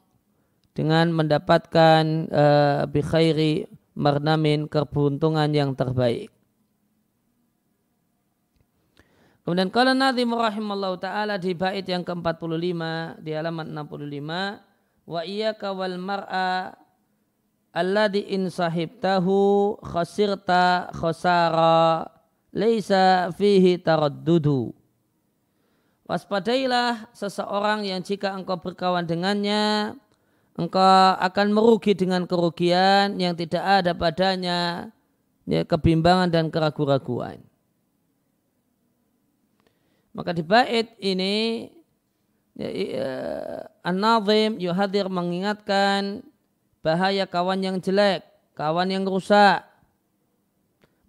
dengan 0.77 1.09
mendapatkan 1.09 2.03
uh, 2.29 2.81
bi 2.85 3.01
khairi 3.01 3.65
marnamin 3.97 4.69
keberuntungan 4.69 5.49
yang 5.49 5.73
terbaik. 5.73 6.29
Kemudian 9.45 9.69
kalau 9.69 9.93
Nabi 9.93 10.25
rahimallahu 10.25 10.97
taala 10.97 11.37
di 11.37 11.53
bait 11.53 11.85
yang 11.85 12.01
ke-45 12.01 12.81
di 13.21 13.31
halaman 13.33 13.69
65 13.77 15.05
wa 15.05 15.21
iyyaka 15.21 15.69
wal 15.69 15.97
mar'a 16.01 16.73
alladhi 17.69 18.25
in 18.33 18.49
sahibtahu 18.49 19.77
khasirta 19.85 20.89
khasara 20.97 22.09
laisa 22.49 23.29
fihi 23.37 23.77
taraddudu 23.77 24.73
Waspadailah 26.05 27.09
seseorang 27.17 27.81
yang 27.81 28.05
jika 28.05 28.29
engkau 28.37 28.61
berkawan 28.61 29.09
dengannya, 29.09 29.97
engkau 30.53 31.17
akan 31.17 31.47
merugi 31.49 31.97
dengan 31.97 32.29
kerugian 32.29 33.17
yang 33.17 33.33
tidak 33.33 33.81
ada 33.81 33.97
padanya 33.97 34.93
ya, 35.49 35.65
kebimbangan 35.65 36.29
dan 36.29 36.53
keraguan-raguan. 36.53 37.41
Maka 40.13 40.29
di 40.37 40.45
bait 40.45 40.93
ini 41.01 41.73
ya, 42.53 42.69
uh, 43.01 43.89
An-Nazim 43.89 44.61
Yuhadir 44.61 45.09
mengingatkan 45.09 46.21
bahaya 46.85 47.25
kawan 47.25 47.65
yang 47.65 47.77
jelek, 47.81 48.21
kawan 48.53 48.93
yang 48.93 49.09
rusak. 49.09 49.65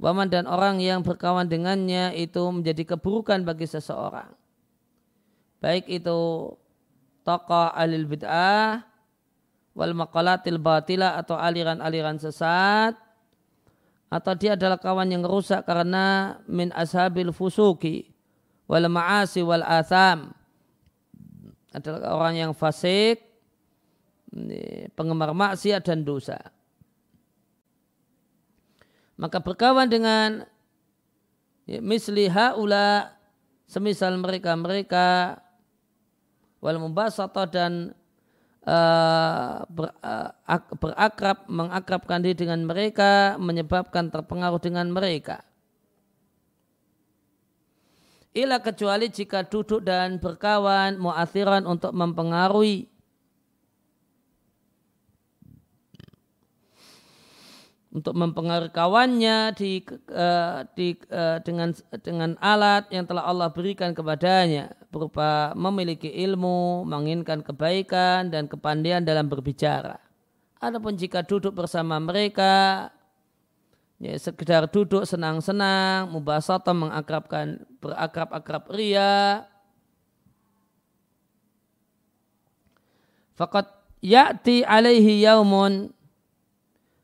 Waman 0.01 0.33
dan 0.33 0.49
orang 0.49 0.81
yang 0.81 1.05
berkawan 1.05 1.49
dengannya 1.49 2.17
itu 2.17 2.41
menjadi 2.49 2.97
keburukan 2.97 3.45
bagi 3.45 3.65
seseorang 3.65 4.36
baik 5.61 5.88
itu 5.88 6.53
tokoh 7.27 7.69
alil 7.75 8.07
bid'ah 8.07 8.87
wal 9.77 9.92
maqalatil 9.92 10.61
batilah 10.62 11.21
atau 11.21 11.37
aliran-aliran 11.37 12.16
sesat 12.16 12.97
atau 14.07 14.33
dia 14.38 14.55
adalah 14.55 14.79
kawan 14.79 15.11
yang 15.11 15.27
rusak 15.27 15.66
karena 15.66 16.38
min 16.47 16.71
ashabil 16.71 17.35
fusuki 17.35 18.14
wal 18.71 18.87
ma'asi 18.87 19.42
wal 19.42 19.66
atham. 19.66 20.31
Adalah 21.75 22.16
orang 22.16 22.35
yang 22.38 22.53
fasik 22.57 23.21
penggemar 24.95 25.35
maksiat 25.37 25.83
dan 25.85 26.07
dosa. 26.07 26.38
Maka 29.16 29.40
berkawan 29.40 29.88
dengan 29.88 30.45
ya, 31.64 31.81
misli 31.81 32.29
haula 32.29 33.16
semisal 33.64 34.16
mereka-mereka 34.21 35.40
wal 36.61 36.79
mubasata 36.81 37.45
dan 37.47 37.95
uh, 38.66 39.62
ber, 39.71 39.95
uh, 40.03 40.31
berakrab 40.77 41.47
mengakrabkan 41.47 42.21
diri 42.21 42.37
dengan 42.37 42.66
mereka 42.66 43.38
menyebabkan 43.38 44.11
terpengaruh 44.11 44.61
dengan 44.61 44.90
mereka. 44.90 45.47
Ila 48.37 48.61
kecuali 48.61 49.09
jika 49.09 49.49
duduk 49.49 49.81
dan 49.81 50.21
berkawan 50.21 51.01
mu'athiran 51.01 51.64
untuk 51.64 51.97
mempengaruhi. 51.97 52.85
Untuk 57.97 58.12
mempengaruhi 58.12 58.77
kawannya 58.77 59.57
di, 59.57 59.81
uh, 60.12 60.69
di 60.77 61.01
uh, 61.09 61.40
dengan 61.40 61.73
dengan 62.05 62.37
alat 62.45 62.92
yang 62.92 63.09
telah 63.09 63.25
Allah 63.25 63.49
berikan 63.49 63.97
kepadanya 63.97 64.77
berupa 64.97 65.53
memiliki 65.53 66.09
ilmu, 66.09 66.89
menginginkan 66.89 67.45
kebaikan 67.45 68.33
dan 68.33 68.49
kepandaian 68.49 69.05
dalam 69.05 69.29
berbicara. 69.29 70.01
Adapun 70.57 70.97
jika 70.97 71.21
duduk 71.21 71.53
bersama 71.53 72.01
mereka 72.01 72.89
ya 74.01 74.17
sekedar 74.17 74.73
duduk 74.73 75.05
senang-senang, 75.05 76.09
mubasata 76.09 76.73
mengakrabkan 76.73 77.69
berakrab-akrab 77.85 78.65
ria. 78.73 79.45
Fakat 83.37 83.69
ya'ti 84.01 84.65
alaihi 84.65 85.21
yaumun 85.21 85.93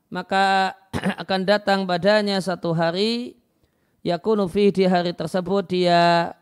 maka 0.09 0.77
akan 1.21 1.41
datang 1.45 1.85
badannya 1.85 2.37
satu 2.41 2.73
hari 2.73 3.37
yakunu 4.05 4.45
fi 4.45 4.69
di 4.69 4.85
hari 4.85 5.13
tersebut 5.13 5.65
dia 5.73 6.33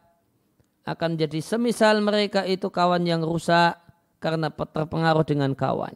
akan 0.85 1.17
jadi 1.17 1.39
semisal 1.39 2.01
mereka 2.01 2.41
itu 2.45 2.67
kawan 2.67 3.05
yang 3.05 3.21
rusak 3.21 3.77
karena 4.21 4.49
terpengaruh 4.49 5.25
dengan 5.25 5.53
kawan. 5.53 5.93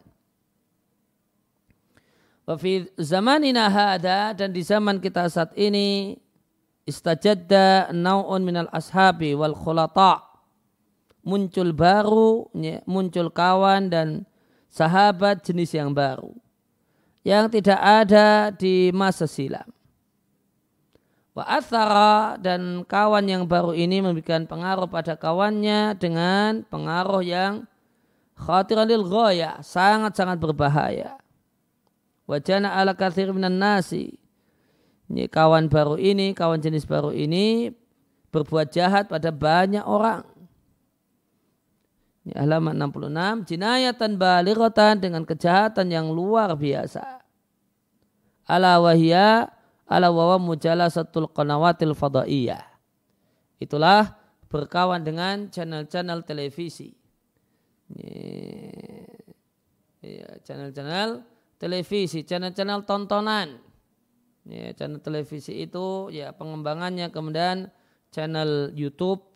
Wafi 2.45 2.93
hada 3.02 4.38
dan 4.38 4.50
di 4.54 4.62
zaman 4.62 5.02
kita 5.02 5.26
saat 5.34 5.50
ini 5.58 6.13
istajadda 6.86 7.89
naun 7.89 8.45
minal 8.45 8.69
ashabi 8.69 9.34
wal 9.34 9.58
khulata 9.58 10.21
muncul 11.26 11.74
baru 11.74 12.45
muncul 12.86 13.34
kawan 13.34 13.89
dan 13.89 14.30
sahabat 14.69 15.41
jenis 15.41 15.74
yang 15.74 15.89
baru 15.89 16.38
yang 17.26 17.50
tidak 17.50 17.82
ada 17.82 18.54
di 18.54 18.93
masa 18.93 19.26
silam. 19.26 19.74
Wa 21.36 21.43
athara 21.43 22.39
dan 22.39 22.88
kawan 22.88 23.28
yang 23.28 23.43
baru 23.43 23.76
ini 23.76 24.00
memberikan 24.00 24.48
pengaruh 24.48 24.88
pada 24.88 25.19
kawannya 25.19 26.00
dengan 26.00 26.63
pengaruh 26.63 27.19
yang 27.19 27.67
khatiranil 28.39 29.04
ghaya, 29.04 29.60
sangat-sangat 29.60 30.39
berbahaya. 30.39 31.19
Wajana 32.24 32.80
ala 32.80 32.95
kathir 32.95 33.36
minan 33.36 33.60
nasi 33.60 34.15
ini 35.06 35.30
kawan 35.30 35.69
baru 35.69 36.02
ini, 36.02 36.34
kawan 36.34 36.58
jenis 36.58 36.89
baru 36.89 37.13
ini 37.13 37.69
berbuat 38.34 38.74
jahat 38.74 39.06
pada 39.06 39.30
banyak 39.30 39.86
orang. 39.86 40.26
Ini 42.26 42.34
halaman 42.41 42.74
66, 42.89 43.54
jinayatan 43.54 44.17
balighatan 44.17 44.98
dengan 44.98 45.21
kejahatan 45.21 45.93
yang 45.93 46.10
luar 46.10 46.58
biasa. 46.58 47.21
Ala 48.50 48.82
wahya 48.82 49.55
ala 49.86 50.10
wawa 50.10 50.41
mujalasatul 50.41 51.30
qanawatil 51.30 51.93
fadaiyah. 51.93 52.62
Itulah 53.62 54.17
berkawan 54.50 55.06
dengan 55.06 55.48
channel-channel 55.50 56.26
televisi. 56.26 56.91
Ya, 60.06 60.30
channel-channel 60.45 61.24
televisi, 61.58 62.26
channel-channel 62.26 62.84
tontonan. 62.84 63.62
Ya, 64.45 64.74
channel 64.78 65.02
televisi 65.02 65.65
itu 65.65 66.13
ya 66.13 66.30
pengembangannya 66.34 67.10
kemudian 67.10 67.74
channel 68.13 68.69
YouTube 68.78 69.34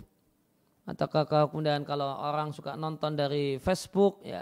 atau 0.86 1.06
kemudian 1.50 1.86
kalau 1.86 2.10
orang 2.18 2.50
suka 2.50 2.74
nonton 2.74 3.14
dari 3.14 3.62
Facebook 3.62 4.26
ya 4.26 4.42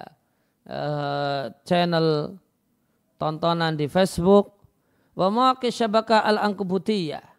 uh, 0.67 1.51
channel 1.67 2.39
tontonan 3.19 3.75
di 3.75 3.87
Facebook 3.91 4.56
wa 5.17 5.27
mawaqi 5.33 5.73
syabaka 5.73 6.21
al 6.21 6.37
ankubutiyah 6.37 7.37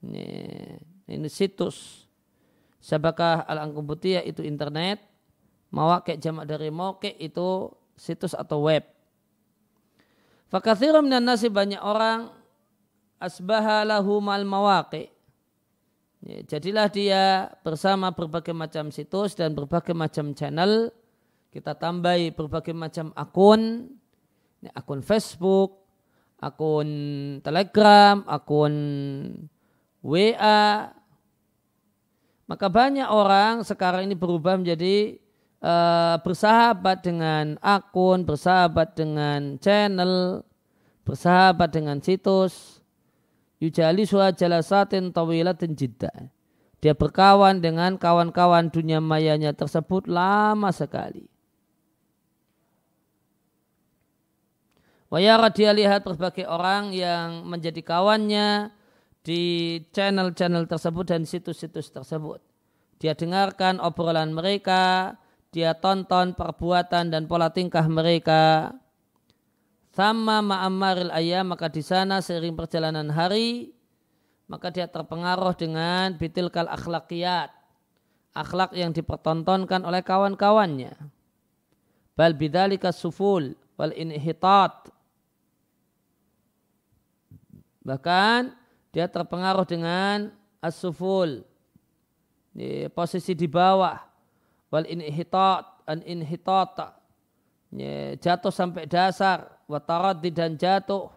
ini, 0.00 0.26
ini 1.08 1.28
situs. 1.28 2.08
Syabakah 2.80 3.44
al 3.44 3.68
ankubutiyah 3.68 4.24
itu 4.24 4.40
internet. 4.40 5.04
Mawaqi 5.70 6.18
jamak 6.18 6.48
dari 6.50 6.72
mawaqi 6.72 7.14
itu 7.20 7.70
situs 7.94 8.34
atau 8.34 8.66
web. 8.66 8.82
Fakathirum 10.50 11.06
dan 11.06 11.22
nasi 11.22 11.46
banyak 11.46 11.78
orang 11.78 12.32
asbaha 13.22 13.86
lahu 13.86 14.18
mal 14.18 14.42
mawaqi. 14.42 15.12
Ya, 16.20 16.44
jadilah 16.56 16.90
dia 16.90 17.48
bersama 17.62 18.10
berbagai 18.12 18.52
macam 18.52 18.90
situs 18.90 19.38
dan 19.38 19.54
berbagai 19.54 19.94
macam 19.94 20.34
channel. 20.34 20.90
Kita 21.54 21.74
tambahi 21.74 22.34
berbagai 22.34 22.74
macam 22.74 23.10
akun, 23.14 23.90
ya, 24.62 24.70
akun 24.74 25.02
Facebook, 25.02 25.79
akun 26.40 26.88
Telegram, 27.44 28.24
akun 28.24 28.74
WA. 30.00 30.90
Maka 32.50 32.66
banyak 32.66 33.06
orang 33.06 33.62
sekarang 33.62 34.10
ini 34.10 34.18
berubah 34.18 34.58
menjadi 34.58 35.22
uh, 35.62 36.18
bersahabat 36.24 37.06
dengan 37.06 37.54
akun, 37.62 38.26
bersahabat 38.26 38.98
dengan 38.98 39.54
channel, 39.62 40.42
bersahabat 41.06 41.70
dengan 41.70 42.02
situs 42.02 42.80
yujali 43.60 44.08
suha 44.08 44.34
jalasatin 44.34 45.12
tawilatin 45.14 45.76
jidda. 45.76 46.10
Dia 46.80 46.96
berkawan 46.96 47.60
dengan 47.60 48.00
kawan-kawan 48.00 48.72
dunia 48.72 49.04
mayanya 49.04 49.52
tersebut 49.52 50.08
lama 50.08 50.72
sekali. 50.72 51.28
Wayara 55.10 55.50
dia 55.50 55.74
lihat 55.74 56.06
berbagai 56.06 56.46
orang 56.46 56.94
yang 56.94 57.42
menjadi 57.42 57.82
kawannya 57.82 58.70
di 59.26 59.42
channel-channel 59.90 60.70
tersebut 60.70 61.04
dan 61.10 61.26
situs-situs 61.26 61.90
tersebut. 61.90 62.38
Dia 63.02 63.18
dengarkan 63.18 63.82
obrolan 63.82 64.30
mereka, 64.30 65.18
dia 65.50 65.74
tonton 65.74 66.38
perbuatan 66.38 67.10
dan 67.10 67.26
pola 67.26 67.50
tingkah 67.50 67.90
mereka, 67.90 68.70
sama 69.90 70.38
ma'amaril 70.38 71.10
ayam 71.10 71.50
maka 71.50 71.66
di 71.66 71.82
sana 71.82 72.22
seiring 72.22 72.54
perjalanan 72.54 73.10
hari 73.10 73.74
maka 74.46 74.70
dia 74.70 74.86
terpengaruh 74.86 75.54
dengan 75.58 76.14
bitilkal 76.18 76.66
akhlakiyat. 76.70 77.50
Akhlak 78.30 78.70
yang 78.78 78.94
dipertontonkan 78.94 79.82
oleh 79.82 80.06
kawan-kawannya. 80.06 80.94
Bal 82.14 82.38
bidalika 82.38 82.94
suful 82.94 83.58
wal 83.74 83.90
inhitat 83.90 84.86
bahkan 87.80 88.52
dia 88.90 89.06
terpengaruh 89.08 89.64
dengan 89.64 90.34
as-suful. 90.60 91.46
Posisi 92.92 93.32
di 93.32 93.46
bawah. 93.48 93.96
Wal 94.68 94.86
inhitat 94.86 95.86
an 95.88 96.04
inhitat. 96.04 96.94
Jatuh 98.20 98.52
sampai 98.52 98.84
dasar. 98.84 99.56
Wataradi 99.70 100.34
dan 100.34 100.58
jatuh 100.58 101.08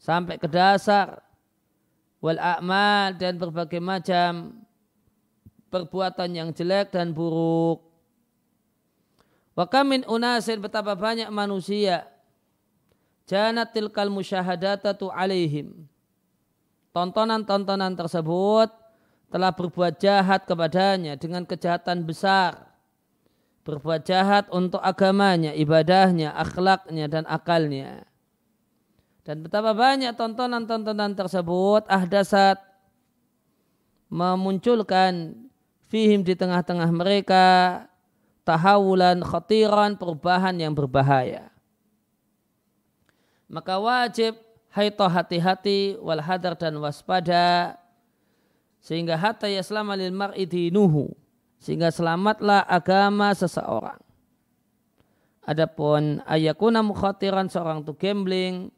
sampai 0.00 0.40
ke 0.40 0.48
dasar. 0.50 1.20
Wal 2.18 2.40
a'mal 2.40 3.16
dan 3.16 3.38
berbagai 3.38 3.78
macam 3.78 4.60
perbuatan 5.70 6.34
yang 6.34 6.50
jelek 6.50 6.90
dan 6.90 7.14
buruk. 7.14 7.84
Wa 9.54 9.70
kamin 9.70 10.02
unasin 10.08 10.58
betapa 10.58 10.98
banyak 10.98 11.30
manusia 11.30 12.09
janat 13.30 13.70
tilkal 13.70 14.10
musyahadatu 14.10 15.14
alaihim. 15.14 15.86
Tontonan-tontonan 16.90 17.94
tersebut 17.94 18.74
telah 19.30 19.54
berbuat 19.54 20.02
jahat 20.02 20.42
kepadanya 20.42 21.14
dengan 21.14 21.46
kejahatan 21.46 22.02
besar 22.02 22.70
berbuat 23.70 24.02
jahat 24.08 24.48
untuk 24.50 24.80
agamanya, 24.80 25.52
ibadahnya, 25.52 26.32
akhlaknya, 26.32 27.06
dan 27.06 27.24
akalnya. 27.28 28.02
Dan 29.22 29.44
betapa 29.44 29.76
banyak 29.76 30.16
tontonan-tontonan 30.16 31.12
tersebut 31.14 31.84
ahdasat 31.86 32.56
memunculkan 34.10 35.36
fihim 35.86 36.24
di 36.26 36.34
tengah-tengah 36.34 36.90
mereka 36.90 37.44
tahawulan 38.42 39.22
khatiran 39.22 39.94
perubahan 39.94 40.56
yang 40.56 40.74
berbahaya. 40.74 41.52
Maka 43.50 43.82
wajib 43.82 44.38
haito 44.70 45.02
hati-hati 45.02 45.98
wal 45.98 46.22
hadar 46.22 46.54
dan 46.54 46.78
waspada 46.78 47.74
sehingga 48.78 49.18
hatta 49.18 49.50
yaslama 49.50 49.98
lil 49.98 50.14
mar'i 50.14 50.46
sehingga 51.60 51.92
selamatlah 51.92 52.64
agama 52.64 53.34
seseorang. 53.36 54.00
Adapun 55.44 56.24
ayakuna 56.24 56.80
mukhatiran 56.80 57.52
seorang 57.52 57.84
itu 57.84 57.92
gambling, 57.92 58.72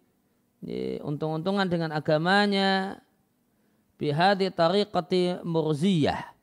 untung-untungan 1.06 1.68
dengan 1.70 1.94
agamanya, 1.94 2.98
bihadi 4.00 4.50
tariqati 4.50 5.46
murziyah. 5.46 6.34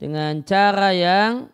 Dengan 0.00 0.40
cara 0.48 0.96
yang 0.96 1.51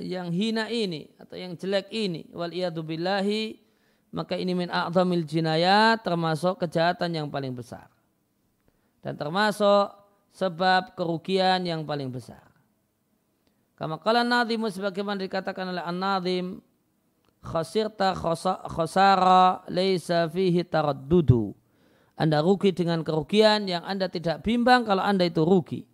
yang 0.00 0.32
hina 0.32 0.72
ini 0.72 1.12
atau 1.20 1.36
yang 1.36 1.52
jelek 1.52 1.92
ini 1.92 2.24
wal 2.32 2.48
billahi 2.80 3.60
maka 4.08 4.40
ini 4.40 4.56
min 4.56 4.72
a'zamil 4.72 5.28
jinayat 5.28 6.00
termasuk 6.00 6.64
kejahatan 6.64 7.12
yang 7.12 7.28
paling 7.28 7.52
besar 7.52 7.92
dan 9.04 9.14
termasuk 9.14 9.92
sebab 10.32 10.94
kerugian 10.94 11.64
yang 11.66 11.82
paling 11.82 12.12
besar. 12.12 12.44
Kama 13.78 13.98
kala 14.02 14.26
nadhimu 14.26 14.70
sebagaimana 14.70 15.22
dikatakan 15.22 15.70
oleh 15.70 15.84
an-nadhim 15.86 16.58
khasirta 17.42 18.14
khasara 18.66 19.62
laisa 19.70 20.26
fihi 20.26 20.66
taraddudu. 20.66 21.54
Anda 22.18 22.42
rugi 22.42 22.74
dengan 22.74 23.06
kerugian 23.06 23.70
yang 23.70 23.86
Anda 23.86 24.10
tidak 24.10 24.42
bimbang 24.42 24.82
kalau 24.82 25.06
Anda 25.06 25.30
itu 25.30 25.46
rugi. 25.46 25.86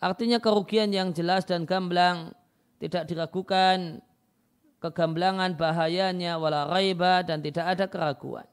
Artinya 0.00 0.36
kerugian 0.36 0.92
yang 0.92 1.16
jelas 1.16 1.48
dan 1.48 1.64
gamblang 1.64 2.36
tidak 2.80 3.04
diragukan 3.06 4.00
kegamblangan 4.80 5.54
bahayanya 5.60 6.40
wala 6.40 6.64
raiba 6.64 7.20
dan 7.20 7.44
tidak 7.44 7.76
ada 7.76 7.84
keraguan. 7.86 8.48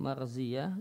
marziyah 0.00 0.72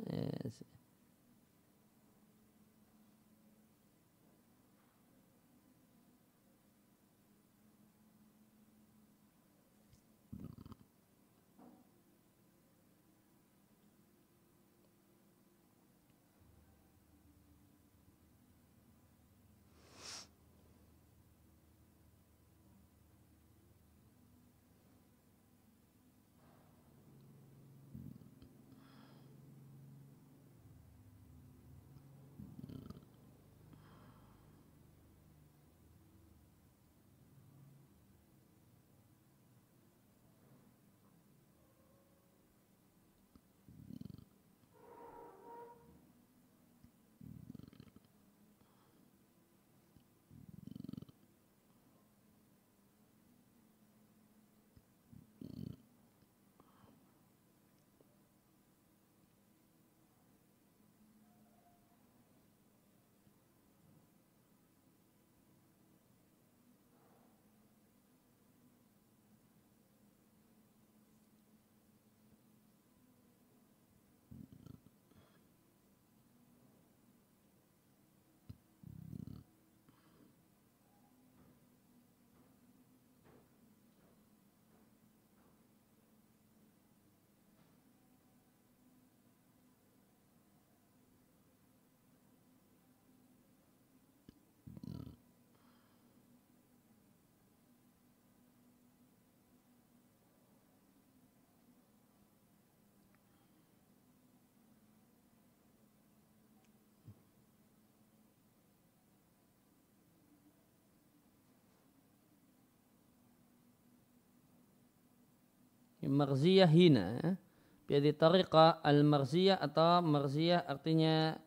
Marziyah 116.10 116.66
hina. 116.66 117.38
Biadi 117.86 118.14
tariqa 118.18 118.82
al-marziyah 118.82 119.62
atau 119.62 120.02
marziyah 120.02 120.66
artinya 120.66 121.38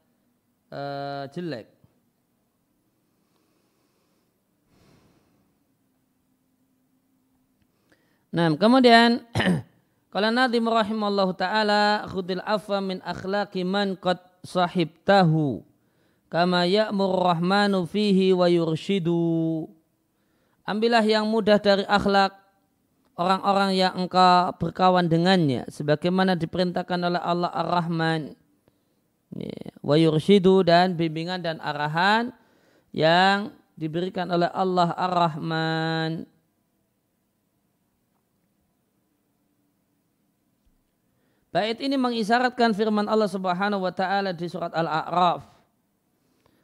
uh, 0.70 1.26
jelek. 1.30 1.70
Nah, 8.32 8.48
kemudian 8.56 9.22
kalau 10.14 10.30
Nabi 10.32 10.58
rahimallahu 10.58 11.36
taala 11.36 12.08
khudil 12.08 12.40
afwa 12.42 12.80
min 12.80 12.98
akhlaqi 13.04 13.60
man 13.60 13.92
qad 13.94 14.18
sahibtahu 14.40 15.60
kama 16.32 16.64
ya'mur 16.64 17.28
rahmanu 17.28 17.86
fihi 17.86 18.34
wa 18.34 18.48
yurshidu. 18.48 19.68
Ambillah 20.66 21.04
yang 21.04 21.28
mudah 21.28 21.60
dari 21.60 21.84
akhlak 21.86 22.41
orang-orang 23.16 23.76
yang 23.76 23.92
engkau 23.96 24.56
berkawan 24.56 25.08
dengannya 25.08 25.68
sebagaimana 25.68 26.32
diperintahkan 26.38 27.00
oleh 27.00 27.20
Allah 27.20 27.50
Ar-Rahman 27.52 28.32
wa 29.80 29.96
yurshidu 29.96 30.64
dan 30.64 30.96
bimbingan 30.96 31.40
dan 31.40 31.60
arahan 31.60 32.32
yang 32.92 33.52
diberikan 33.76 34.28
oleh 34.28 34.48
Allah 34.52 34.92
Ar-Rahman 34.96 36.28
Bait 41.52 41.76
ini 41.84 42.00
mengisyaratkan 42.00 42.72
firman 42.72 43.04
Allah 43.04 43.28
Subhanahu 43.28 43.84
wa 43.84 43.92
taala 43.92 44.32
di 44.32 44.48
surat 44.48 44.72
Al-A'raf. 44.72 45.44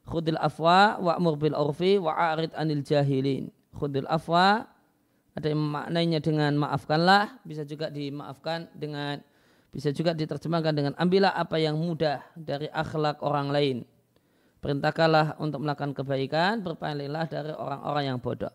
Khudil 0.09 0.40
afwa 0.40 0.96
wa'mur 0.96 1.36
bil 1.36 1.53
urfi 1.53 2.01
wa'arid 2.01 2.57
anil 2.57 2.80
jahilin. 2.80 3.53
Khudil 3.76 4.09
afwa 4.09 4.64
ada 5.39 5.55
yang 5.55 5.62
maknanya 5.62 6.18
dengan 6.18 6.53
maafkanlah, 6.59 7.39
bisa 7.47 7.62
juga 7.62 7.86
dimaafkan 7.95 8.66
dengan 8.74 9.22
bisa 9.70 9.95
juga 9.95 10.11
diterjemahkan 10.11 10.74
dengan 10.74 10.93
ambillah 10.99 11.30
apa 11.30 11.62
yang 11.62 11.78
mudah 11.78 12.18
dari 12.34 12.66
akhlak 12.74 13.22
orang 13.22 13.55
lain. 13.55 13.78
Perintahkanlah 14.59 15.39
untuk 15.39 15.62
melakukan 15.62 15.95
kebaikan, 15.95 16.59
berpalinglah 16.66 17.30
dari 17.30 17.55
orang-orang 17.55 18.05
yang 18.11 18.18
bodoh. 18.18 18.51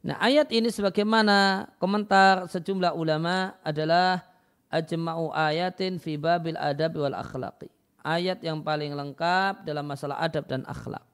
Nah 0.00 0.16
ayat 0.22 0.48
ini 0.54 0.72
sebagaimana 0.72 1.68
komentar 1.76 2.48
sejumlah 2.48 2.96
ulama 2.96 3.60
adalah 3.60 4.24
ajma'u 4.72 5.28
ayatin 5.36 6.00
fi 6.00 6.16
babil 6.16 6.56
adab 6.56 6.96
wal 6.96 7.12
akhlaqi. 7.12 7.68
Ayat 8.00 8.40
yang 8.40 8.64
paling 8.64 8.96
lengkap 8.96 9.68
dalam 9.68 9.84
masalah 9.84 10.16
adab 10.24 10.48
dan 10.48 10.64
akhlak. 10.64 11.04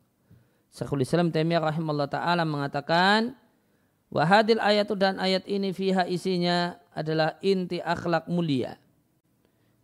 Syekhul 0.71 1.03
Islam 1.03 1.35
Taimiyah 1.35 1.65
rahimahullah 1.65 2.07
taala 2.13 2.47
mengatakan 2.47 3.35
Wahadil 4.13 4.61
ayat 4.61 4.93
dan 5.01 5.17
ayat 5.17 5.49
ini 5.49 5.73
fiha 5.73 6.05
isinya 6.05 6.77
adalah 6.93 7.41
inti 7.41 7.81
akhlak 7.81 8.29
mulia. 8.29 8.77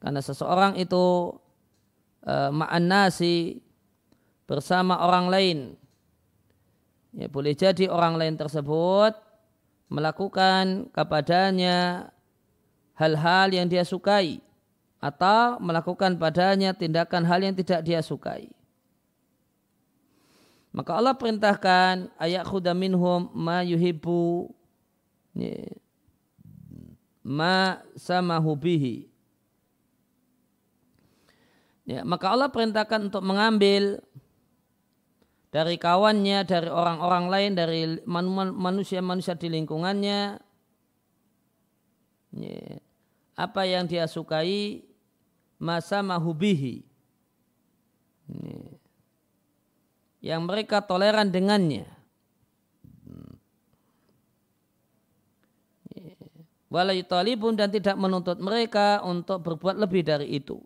Karena 0.04 0.20
seseorang 0.20 0.76
itu 0.76 1.32
e, 2.20 2.34
ma'an 2.52 2.84
nasi 2.84 3.64
bersama 4.44 5.00
orang 5.00 5.32
lain. 5.32 5.58
Ya, 7.16 7.32
boleh 7.32 7.56
jadi 7.56 7.88
orang 7.88 8.20
lain 8.20 8.36
tersebut 8.36 9.16
melakukan 9.88 10.92
kepadanya 10.92 12.12
hal-hal 13.00 13.48
yang 13.48 13.64
dia 13.64 13.80
sukai 13.80 14.44
atau 15.00 15.56
melakukan 15.56 16.20
padanya 16.20 16.76
tindakan 16.76 17.24
hal 17.24 17.40
yang 17.40 17.56
tidak 17.56 17.80
dia 17.80 18.04
sukai. 18.04 18.52
Maka 20.68 21.00
Allah 21.00 21.16
perintahkan 21.16 22.12
ayat 22.20 22.44
khuda 22.44 22.76
minhum 22.76 23.32
ma 23.32 23.64
yuhibbu. 23.64 24.52
Ma 27.24 27.82
sama 27.96 28.40
hubihi. 28.40 29.08
Ya, 31.88 32.04
maka 32.04 32.28
Allah 32.28 32.52
perintahkan 32.52 33.08
untuk 33.08 33.24
mengambil 33.24 34.04
dari 35.48 35.80
kawannya, 35.80 36.44
dari 36.44 36.68
orang-orang 36.68 37.24
lain, 37.32 37.52
dari 37.56 37.80
manusia-manusia 38.52 39.32
di 39.40 39.48
lingkungannya, 39.48 40.36
ya, 42.36 42.60
apa 43.32 43.64
yang 43.64 43.88
dia 43.88 44.04
sukai, 44.04 44.84
masa 45.56 46.04
mahubihi. 46.04 46.84
Ya, 48.36 48.77
yang 50.18 50.44
mereka 50.46 50.82
toleran 50.82 51.30
dengannya. 51.30 51.86
Walai 56.68 57.00
talibun 57.00 57.56
dan 57.56 57.72
tidak 57.72 57.96
menuntut 57.96 58.36
mereka 58.44 59.00
untuk 59.00 59.40
berbuat 59.40 59.80
lebih 59.80 60.04
dari 60.04 60.36
itu. 60.36 60.60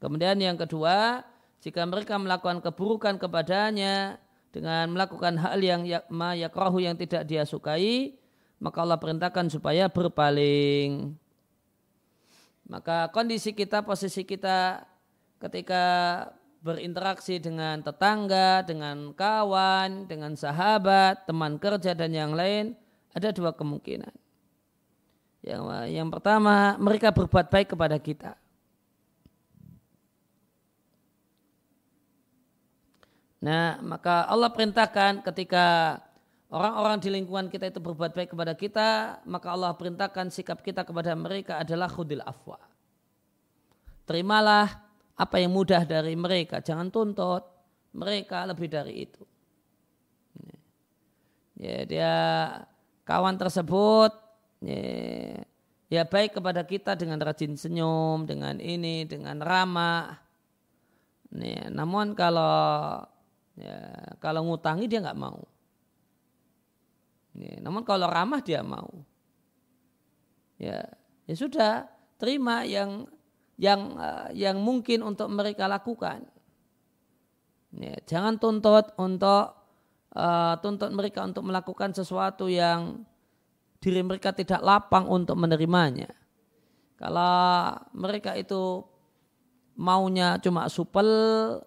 Kemudian 0.00 0.40
yang 0.40 0.56
kedua, 0.56 1.20
jika 1.60 1.84
mereka 1.84 2.16
melakukan 2.16 2.64
keburukan 2.64 3.20
kepadanya 3.20 4.16
dengan 4.52 4.88
melakukan 4.92 5.36
hal 5.36 5.60
yang 5.60 5.84
ma 6.08 6.32
yakrahu 6.32 6.80
yang 6.80 6.96
tidak 6.96 7.28
dia 7.28 7.44
sukai, 7.44 8.16
maka 8.56 8.80
Allah 8.80 8.96
perintahkan 8.96 9.52
supaya 9.52 9.92
berpaling. 9.92 11.12
Maka 12.64 13.12
kondisi 13.12 13.52
kita, 13.52 13.84
posisi 13.84 14.24
kita 14.24 14.88
ketika 15.44 15.84
berinteraksi 16.64 17.36
dengan 17.36 17.84
tetangga, 17.84 18.64
dengan 18.64 19.12
kawan, 19.12 20.08
dengan 20.08 20.32
sahabat, 20.32 21.28
teman 21.28 21.60
kerja 21.60 21.92
dan 21.92 22.08
yang 22.16 22.32
lain, 22.32 22.72
ada 23.12 23.28
dua 23.36 23.52
kemungkinan. 23.52 24.10
Yang, 25.44 25.62
yang 25.92 26.08
pertama, 26.08 26.80
mereka 26.80 27.12
berbuat 27.12 27.52
baik 27.52 27.76
kepada 27.76 28.00
kita. 28.00 28.32
Nah, 33.44 33.76
maka 33.84 34.24
Allah 34.24 34.48
perintahkan 34.48 35.20
ketika 35.20 36.00
orang-orang 36.48 36.96
di 36.96 37.12
lingkungan 37.12 37.52
kita 37.52 37.68
itu 37.68 37.76
berbuat 37.76 38.16
baik 38.16 38.32
kepada 38.32 38.56
kita, 38.56 39.20
maka 39.28 39.52
Allah 39.52 39.76
perintahkan 39.76 40.32
sikap 40.32 40.64
kita 40.64 40.80
kepada 40.80 41.12
mereka 41.12 41.60
adalah 41.60 41.92
khudil 41.92 42.24
afwa. 42.24 42.56
Terimalah 44.08 44.83
apa 45.14 45.36
yang 45.38 45.54
mudah 45.54 45.86
dari 45.86 46.18
mereka. 46.18 46.58
Jangan 46.58 46.90
tuntut 46.90 47.46
mereka 47.94 48.42
lebih 48.46 48.66
dari 48.66 49.06
itu. 49.06 49.22
Ya, 51.54 51.86
dia 51.86 52.14
kawan 53.06 53.38
tersebut 53.38 54.10
ya, 54.58 55.46
ya 55.86 56.02
baik 56.02 56.34
kepada 56.42 56.66
kita 56.66 56.98
dengan 56.98 57.22
rajin 57.22 57.54
senyum, 57.54 58.26
dengan 58.26 58.58
ini, 58.58 59.06
dengan 59.06 59.38
ramah. 59.38 60.18
Ya, 61.30 61.70
namun 61.70 62.18
kalau 62.18 63.06
ya, 63.54 63.78
kalau 64.18 64.50
ngutangi 64.50 64.90
dia 64.90 64.98
nggak 64.98 65.18
mau. 65.18 65.46
Ya, 67.38 67.62
namun 67.62 67.86
kalau 67.86 68.10
ramah 68.10 68.42
dia 68.42 68.66
mau. 68.66 68.90
Ya, 70.58 70.90
ya 71.26 71.34
sudah 71.38 71.86
terima 72.18 72.66
yang 72.66 73.06
yang 73.60 73.94
uh, 73.98 74.28
yang 74.34 74.58
mungkin 74.58 75.02
untuk 75.06 75.30
mereka 75.30 75.70
lakukan. 75.70 76.26
Ya, 77.74 77.98
jangan 78.06 78.38
tuntut 78.38 78.94
untuk 78.98 79.54
uh, 80.14 80.54
tuntut 80.62 80.90
mereka 80.94 81.26
untuk 81.26 81.42
melakukan 81.42 81.90
sesuatu 81.90 82.46
yang 82.46 83.02
diri 83.82 84.00
mereka 84.00 84.30
tidak 84.30 84.62
lapang 84.62 85.10
untuk 85.10 85.36
menerimanya. 85.36 86.08
Kalau 86.94 87.74
mereka 87.92 88.38
itu 88.38 88.80
maunya 89.74 90.38
cuma 90.38 90.70
supel, 90.70 91.10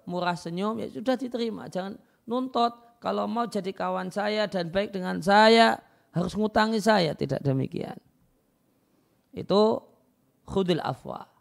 murah 0.07 0.33
senyum, 0.33 0.79
ya 0.79 0.87
sudah 0.87 1.19
diterima. 1.19 1.67
Jangan 1.67 1.99
nuntut 2.23 2.97
kalau 3.03 3.27
mau 3.27 3.45
jadi 3.45 3.69
kawan 3.75 4.09
saya 4.09 4.47
dan 4.47 4.71
baik 4.71 4.95
dengan 4.95 5.19
saya 5.19 5.77
harus 6.15 6.33
ngutangi 6.33 6.79
saya, 6.81 7.13
tidak 7.13 7.43
demikian. 7.43 7.99
Itu 9.35 9.85
khudil 10.47 10.81
afwa. 10.81 11.36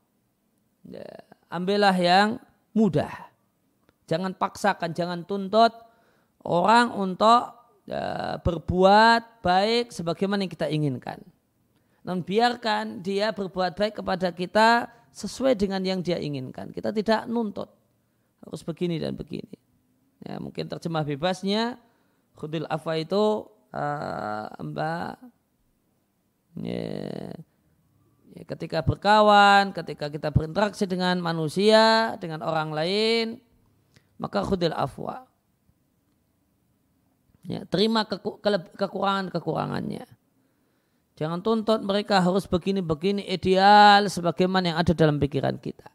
Ya, 0.86 1.10
ambillah 1.50 1.96
yang 1.96 2.38
mudah. 2.70 3.10
Jangan 4.06 4.38
paksakan, 4.38 4.94
jangan 4.94 5.26
tuntut 5.26 5.74
orang 6.46 6.94
untuk 6.94 7.50
ya, 7.90 8.38
berbuat 8.38 9.42
baik 9.42 9.90
sebagaimana 9.90 10.46
yang 10.46 10.52
kita 10.52 10.70
inginkan. 10.70 11.18
Namun 12.06 12.22
biarkan 12.22 13.02
dia 13.02 13.34
berbuat 13.34 13.74
baik 13.74 13.98
kepada 13.98 14.30
kita 14.30 14.86
sesuai 15.10 15.58
dengan 15.58 15.82
yang 15.82 15.98
dia 16.06 16.22
inginkan. 16.22 16.70
Kita 16.70 16.94
tidak 16.94 17.26
nuntut 17.26 17.66
harus 18.46 18.62
begini 18.62 19.02
dan 19.02 19.18
begini. 19.18 19.58
Ya, 20.22 20.38
mungkin 20.38 20.70
terjemah 20.70 21.02
bebasnya 21.02 21.82
khudil 22.38 22.68
afa 22.70 23.00
itu 23.00 23.48
uh, 23.74 24.46
mbak 24.60 25.18
ya, 26.62 27.32
Ya, 28.36 28.44
ketika 28.44 28.84
berkawan, 28.84 29.72
ketika 29.72 30.12
kita 30.12 30.28
berinteraksi 30.28 30.84
dengan 30.84 31.16
manusia, 31.24 32.12
dengan 32.20 32.44
orang 32.44 32.68
lain, 32.68 33.40
maka 34.20 34.44
khudil 34.44 34.76
afwa. 34.76 35.24
Ya, 37.48 37.64
terima 37.64 38.04
kekurangan-kekurangannya. 38.76 40.04
Jangan 41.16 41.40
tuntut 41.40 41.80
mereka 41.80 42.20
harus 42.20 42.44
begini-begini 42.44 43.24
ideal 43.24 44.04
sebagaimana 44.12 44.76
yang 44.76 44.78
ada 44.84 44.92
dalam 44.92 45.16
pikiran 45.16 45.56
kita. 45.56 45.88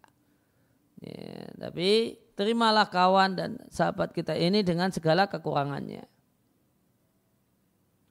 Ya, 0.97 1.45
tapi 1.61 2.17
terimalah 2.33 2.89
kawan 2.89 3.37
dan 3.37 3.49
sahabat 3.69 4.17
kita 4.17 4.33
ini 4.33 4.65
dengan 4.65 4.89
segala 4.89 5.29
kekurangannya. 5.29 6.09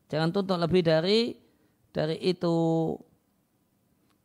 Jangan 0.06 0.30
tuntut 0.30 0.54
lebih 0.54 0.86
dari 0.86 1.34
dari 1.90 2.14
itu. 2.22 2.54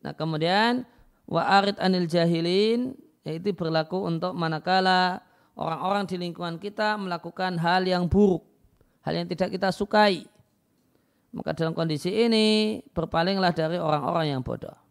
Nah 0.06 0.14
kemudian 0.14 0.86
wa 1.26 1.42
arid 1.42 1.82
anil 1.82 2.06
jahilin 2.06 2.94
yaitu 3.26 3.58
berlaku 3.58 4.06
untuk 4.06 4.38
manakala 4.38 5.26
orang-orang 5.58 6.06
di 6.06 6.22
lingkungan 6.22 6.62
kita 6.62 6.94
melakukan 6.94 7.58
hal 7.58 7.82
yang 7.90 8.06
buruk, 8.06 8.46
hal 9.02 9.18
yang 9.18 9.26
tidak 9.26 9.50
kita 9.50 9.74
sukai. 9.74 10.30
Maka 11.34 11.58
dalam 11.58 11.74
kondisi 11.74 12.14
ini 12.14 12.80
berpalinglah 12.94 13.50
dari 13.52 13.82
orang-orang 13.82 14.38
yang 14.38 14.42
bodoh. 14.46 14.85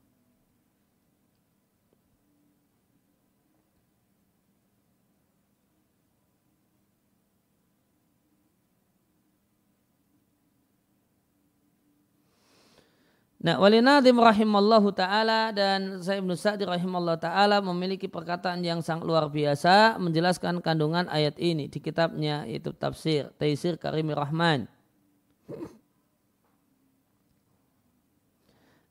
Nah, 13.44 13.60
walinadim 13.60 14.16
rahimallahu 14.16 14.88
ta'ala 14.96 15.52
dan 15.52 16.00
saya 16.00 16.24
Ibn 16.24 16.32
Sa'di 16.32 16.64
rahimallahu 16.64 17.20
ta'ala 17.20 17.60
memiliki 17.60 18.08
perkataan 18.08 18.64
yang 18.64 18.80
sangat 18.80 19.04
luar 19.04 19.28
biasa 19.28 20.00
menjelaskan 20.00 20.64
kandungan 20.64 21.04
ayat 21.12 21.36
ini 21.36 21.68
di 21.68 21.76
kitabnya 21.76 22.48
yaitu 22.48 22.72
tafsir 22.72 23.28
Taisir 23.36 23.76
Karimi 23.76 24.16
Rahman. 24.16 24.64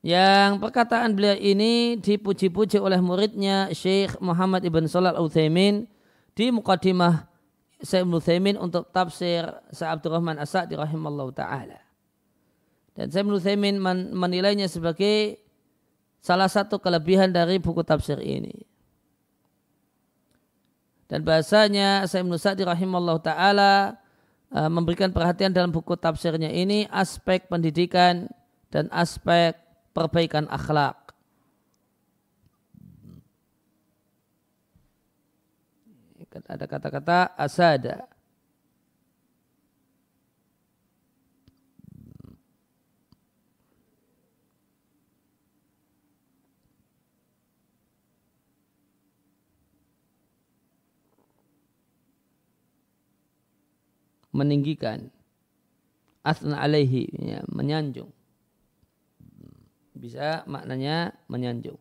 Yang 0.06 0.62
perkataan 0.62 1.18
beliau 1.18 1.34
ini 1.34 1.98
dipuji-puji 1.98 2.78
oleh 2.78 3.02
muridnya 3.02 3.74
Syekh 3.74 4.22
Muhammad 4.22 4.62
Ibn 4.62 4.86
Salat 4.86 5.18
Al-Uthaymin 5.18 5.90
di 6.38 6.54
mukadimah 6.54 7.26
Ibn 7.82 8.22
Uthaymin 8.22 8.62
untuk 8.62 8.94
tafsir 8.94 9.50
Sa 9.74 9.98
Abdurrahman 9.98 10.38
As-Sa'di 10.38 10.78
rahimallahu 10.78 11.34
ta'ala. 11.34 11.83
Dan 12.94 13.10
Ibn 13.10 13.42
Uthaymin 13.42 13.82
menilainya 14.14 14.70
sebagai 14.70 15.42
salah 16.22 16.46
satu 16.46 16.78
kelebihan 16.78 17.34
dari 17.34 17.58
buku 17.58 17.82
tafsir 17.82 18.22
ini. 18.22 18.54
Dan 21.10 21.26
bahasanya 21.26 22.06
Syekh 22.06 22.26
Ibn 22.26 22.34
Sa'di 22.38 22.64
rahimallahu 22.66 23.22
ta'ala 23.22 23.98
eh, 24.54 24.70
memberikan 24.70 25.10
perhatian 25.10 25.54
dalam 25.54 25.74
buku 25.74 25.98
tafsirnya 25.98 26.50
ini 26.50 26.86
aspek 26.90 27.46
pendidikan 27.50 28.30
dan 28.70 28.90
aspek 28.94 29.58
perbaikan 29.94 30.50
akhlak. 30.50 31.04
Ada 36.50 36.66
kata-kata 36.66 37.38
asada. 37.38 38.13
Meninggikan. 54.34 55.08
Asna 56.26 56.60
alaihi 56.60 57.08
ya, 57.14 57.40
menyanjung. 57.48 58.10
Bisa 59.94 60.42
maknanya 60.50 61.14
menyanjung. 61.30 61.78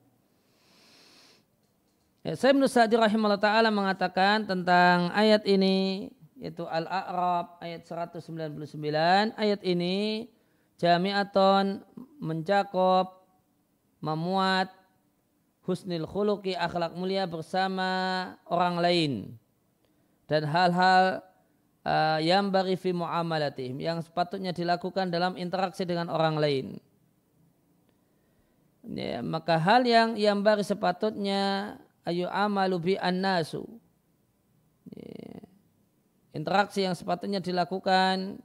Ya, 2.22 2.38
saya 2.38 2.55
menurut 2.55 2.70
Sa'di 2.70 2.94
rahimahullah 2.94 3.42
ta'ala 3.42 3.74
mengatakan 3.74 4.46
tentang 4.46 5.11
ayat 5.11 5.42
ini 5.42 6.07
yaitu 6.38 6.62
Al-A'rab 6.66 7.59
ayat 7.59 7.82
199 7.86 8.59
ayat 9.34 9.61
ini 9.62 10.26
jami'aton 10.78 11.82
mencakup 12.18 13.26
memuat 14.03 14.70
husnil 15.62 16.07
khuluqi 16.07 16.59
akhlak 16.59 16.94
mulia 16.98 17.26
bersama 17.30 17.90
orang 18.50 18.76
lain. 18.82 19.12
Dan 20.26 20.46
hal-hal 20.46 21.22
uh, 21.87 22.18
yang 22.22 22.51
bari 22.51 22.74
fi 22.78 22.91
muamalatihim 22.91 23.78
yang 23.78 23.99
sepatutnya 24.03 24.51
dilakukan 24.55 25.11
dalam 25.11 25.39
interaksi 25.39 25.87
dengan 25.87 26.11
orang 26.11 26.37
lain. 26.39 26.66
Ya, 28.83 29.22
maka 29.22 29.62
hal 29.62 29.87
yang 29.87 30.18
yang 30.18 30.43
baru 30.43 30.66
sepatutnya 30.66 31.74
ayu 32.03 32.26
amalu 32.26 32.76
bi 32.83 32.95
annasu. 32.99 33.62
Ya, 34.91 35.47
interaksi 36.35 36.83
yang 36.83 36.99
sepatutnya 36.99 37.39
dilakukan 37.39 38.43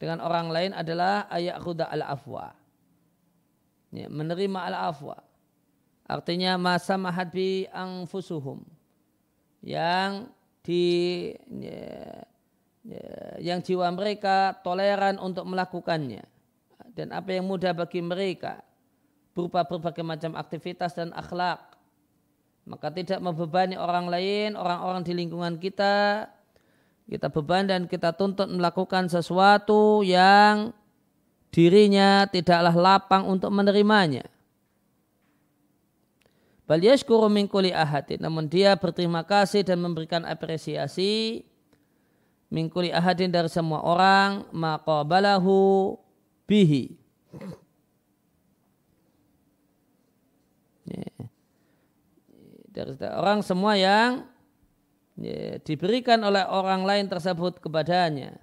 dengan 0.00 0.18
orang 0.20 0.50
lain 0.50 0.72
adalah 0.74 1.24
ayat 1.30 1.56
khuda 1.62 1.88
al 1.88 2.02
afwa 2.04 2.52
ya, 3.94 4.10
menerima 4.10 4.60
al 4.68 4.76
afwa 4.92 5.16
artinya 6.04 6.60
masa 6.60 6.98
mahadbi 7.00 7.70
angfusuhum 7.72 8.60
yang 9.64 10.28
di 10.64 10.84
ya, 11.60 12.24
ya, 12.88 13.06
yang 13.38 13.60
jiwa 13.60 13.92
mereka 13.92 14.56
toleran 14.64 15.20
untuk 15.20 15.44
melakukannya 15.44 16.24
dan 16.96 17.12
apa 17.12 17.36
yang 17.36 17.44
mudah 17.44 17.76
bagi 17.76 18.00
mereka 18.00 18.64
berupa 19.34 19.66
berbagai 19.66 20.06
macam 20.06 20.38
aktivitas 20.38 20.94
dan 20.94 21.10
akhlak. 21.12 21.74
Maka 22.64 22.88
tidak 22.88 23.20
membebani 23.20 23.76
orang 23.76 24.08
lain, 24.08 24.56
orang-orang 24.56 25.04
di 25.04 25.12
lingkungan 25.12 25.60
kita. 25.60 26.30
Kita 27.04 27.28
beban 27.28 27.68
dan 27.68 27.84
kita 27.84 28.16
tuntut 28.16 28.48
melakukan 28.48 29.12
sesuatu 29.12 30.00
yang 30.00 30.72
dirinya 31.52 32.24
tidaklah 32.24 32.72
lapang 32.72 33.28
untuk 33.28 33.52
menerimanya. 33.52 34.24
Bal 36.64 36.80
yashkuru 36.80 37.28
ahadin. 37.72 38.20
Namun 38.20 38.48
dia 38.48 38.72
berterima 38.76 39.20
kasih 39.20 39.60
dan 39.64 39.80
memberikan 39.84 40.24
apresiasi 40.24 41.44
min 42.48 42.72
ahadin 42.72 43.28
dari 43.28 43.50
semua 43.52 43.84
orang 43.84 44.48
maqabalahu 44.54 45.96
bihi. 46.48 46.96
Ya. 50.88 51.10
Dari 52.74 52.92
orang 53.12 53.40
semua 53.40 53.78
yang 53.78 54.26
ya, 55.16 55.58
diberikan 55.62 56.20
oleh 56.24 56.44
orang 56.44 56.84
lain 56.84 57.06
tersebut 57.08 57.60
kepadanya. 57.60 58.36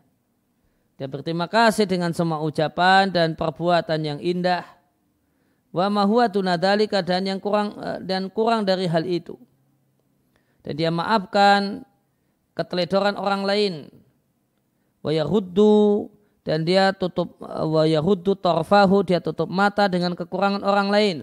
Dia 0.98 1.10
berterima 1.10 1.50
kasih 1.50 1.90
dengan 1.90 2.14
semua 2.14 2.42
ucapan 2.46 3.10
dan 3.10 3.34
perbuatan 3.34 4.00
yang 4.06 4.20
indah. 4.22 4.81
Wa 5.72 5.88
mahuwa 5.88 6.28
tunadalika 6.28 7.00
dan 7.00 7.24
yang 7.24 7.40
kurang 7.40 7.80
eh, 7.80 8.00
dan 8.04 8.28
kurang 8.28 8.68
dari 8.68 8.92
hal 8.92 9.08
itu. 9.08 9.40
Dan 10.62 10.78
dia 10.78 10.92
maafkan 10.92 11.88
keteledoran 12.54 13.16
orang 13.16 13.48
lain. 13.48 13.74
Wa 15.02 15.16
yahuddu 15.16 16.12
dan 16.44 16.68
dia 16.68 16.92
tutup 16.92 17.40
wa 17.42 17.88
yahuddu 17.88 18.36
tarfahu 18.38 19.02
dia 19.08 19.24
tutup 19.24 19.48
mata 19.50 19.88
dengan 19.88 20.14
kekurangan 20.14 20.62
orang 20.62 20.90
lain. 20.92 21.18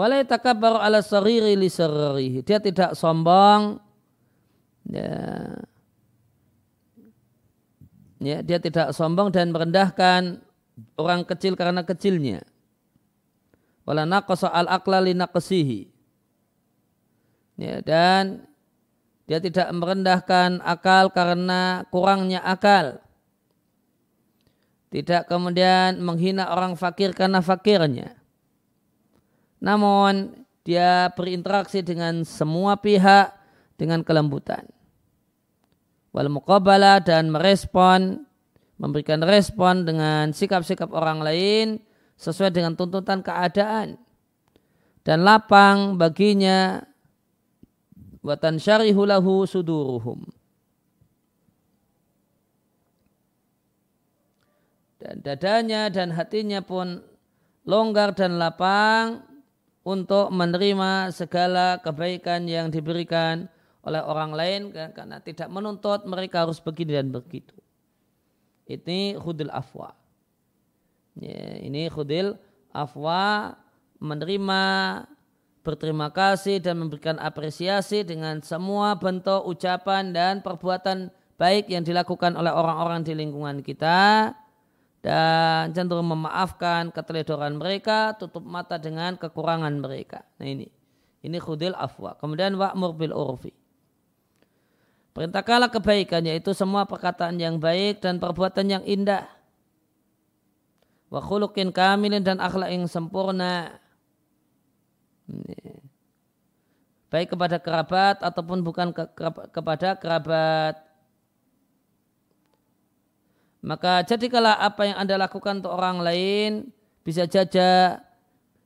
Walai 0.00 0.24
takabbar 0.24 0.80
ala 0.80 1.04
sariri 1.04 1.52
li 1.60 1.68
saririhi. 1.68 2.40
Dia 2.40 2.56
tidak 2.56 2.96
sombong. 2.96 3.89
Ya. 4.90 5.14
ya, 8.18 8.38
dia 8.42 8.58
tidak 8.58 8.90
sombong 8.90 9.30
dan 9.30 9.54
merendahkan 9.54 10.42
orang 10.98 11.22
kecil 11.22 11.54
karena 11.54 11.86
kecilnya. 11.86 12.42
Wala 13.86 14.02
naqasa 14.02 14.50
al 14.50 14.66
aqla 14.66 14.98
li 15.02 15.14
naqsihi 15.14 15.80
ya, 17.60 17.84
dan 17.84 18.44
dia 19.28 19.38
tidak 19.38 19.70
merendahkan 19.70 20.58
akal 20.64 21.12
karena 21.14 21.86
kurangnya 21.92 22.42
akal. 22.42 22.98
Tidak 24.90 25.30
kemudian 25.30 26.02
menghina 26.02 26.50
orang 26.50 26.74
fakir 26.74 27.14
karena 27.14 27.38
fakirnya. 27.38 28.18
Namun 29.62 30.34
dia 30.66 31.14
berinteraksi 31.14 31.78
dengan 31.78 32.26
semua 32.26 32.74
pihak 32.74 33.30
dengan 33.78 34.02
kelembutan. 34.02 34.66
Wal 36.10 36.30
muqabala 36.32 36.98
dan 36.98 37.30
merespon, 37.30 38.26
memberikan 38.80 39.22
respon 39.22 39.86
dengan 39.86 40.34
sikap-sikap 40.34 40.90
orang 40.90 41.22
lain 41.22 41.78
sesuai 42.18 42.50
dengan 42.50 42.74
tuntutan 42.74 43.22
keadaan. 43.22 44.00
Dan 45.00 45.24
lapang 45.24 45.96
baginya 45.96 46.84
Watan 48.20 48.60
syarihulahu 48.60 49.48
suduruhum. 49.48 50.28
Dan 55.00 55.24
dadanya 55.24 55.88
dan 55.88 56.12
hatinya 56.12 56.60
pun 56.60 57.00
longgar 57.64 58.12
dan 58.12 58.36
lapang 58.36 59.24
untuk 59.80 60.28
menerima 60.28 61.08
segala 61.16 61.80
kebaikan 61.80 62.44
yang 62.44 62.68
diberikan 62.68 63.48
oleh 63.80 64.00
orang 64.04 64.32
lain 64.36 64.60
karena 64.72 65.20
tidak 65.24 65.48
menuntut 65.48 66.04
mereka 66.04 66.44
harus 66.44 66.60
begini 66.60 66.96
dan 66.96 67.08
begitu. 67.08 67.56
Ini 68.68 69.18
khudil 69.18 69.50
afwa. 69.50 69.96
Ya, 71.18 71.58
ini 71.58 71.90
khudil 71.90 72.38
afwa 72.70 73.56
menerima 73.98 74.62
berterima 75.60 76.08
kasih 76.08 76.62
dan 76.62 76.80
memberikan 76.80 77.20
apresiasi 77.20 78.06
dengan 78.06 78.40
semua 78.40 78.96
bentuk 78.96 79.44
ucapan 79.44 80.14
dan 80.14 80.40
perbuatan 80.40 81.12
baik 81.36 81.68
yang 81.68 81.84
dilakukan 81.84 82.36
oleh 82.36 82.52
orang-orang 82.52 83.04
di 83.04 83.12
lingkungan 83.12 83.60
kita 83.60 84.32
dan 85.00 85.72
cenderung 85.72 86.12
memaafkan 86.12 86.92
keteledoran 86.92 87.56
mereka, 87.56 88.12
tutup 88.20 88.44
mata 88.44 88.76
dengan 88.76 89.16
kekurangan 89.16 89.72
mereka. 89.80 90.24
Nah 90.36 90.48
ini, 90.48 90.68
ini 91.24 91.36
khudil 91.40 91.72
afwa. 91.72 92.16
Kemudian 92.20 92.56
wa'mur 92.56 92.92
bil 92.96 93.16
urfi. 93.16 93.52
Perintahkanlah 95.10 95.74
kebaikan 95.74 96.22
yaitu 96.22 96.54
semua 96.54 96.86
perkataan 96.86 97.34
yang 97.34 97.58
baik 97.58 97.98
dan 97.98 98.22
perbuatan 98.22 98.66
yang 98.70 98.84
indah. 98.86 99.26
Wa 101.10 101.18
khuluqin 101.18 101.74
kamilin 101.74 102.22
dan 102.22 102.38
akhlak 102.38 102.70
yang 102.70 102.86
sempurna. 102.86 103.82
Baik 107.10 107.34
kepada 107.34 107.58
kerabat 107.58 108.22
ataupun 108.22 108.62
bukan 108.62 108.94
ke, 108.94 109.02
ke, 109.18 109.26
kepada 109.50 109.98
kerabat. 109.98 110.78
Maka 113.60 114.06
jadikanlah 114.06 114.62
apa 114.62 114.86
yang 114.86 114.96
Anda 114.96 115.18
lakukan 115.18 115.58
untuk 115.58 115.74
orang 115.74 116.00
lain 116.00 116.70
bisa 117.02 117.26
saja 117.26 117.98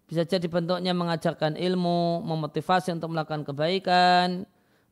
bisa 0.04 0.22
jadi 0.28 0.44
bentuknya 0.44 0.92
mengajarkan 0.92 1.56
ilmu, 1.56 2.20
memotivasi 2.28 2.92
untuk 2.92 3.16
melakukan 3.16 3.42
kebaikan, 3.48 4.44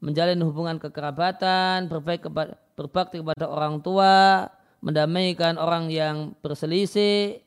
menjalin 0.03 0.43
hubungan 0.43 0.83
kekerabatan, 0.83 1.87
berbaik 1.87 2.27
berbakti 2.75 3.23
kepada 3.23 3.47
orang 3.47 3.79
tua, 3.79 4.51
mendamaikan 4.83 5.57
orang 5.57 5.87
yang 5.89 6.35
berselisih, 6.43 7.39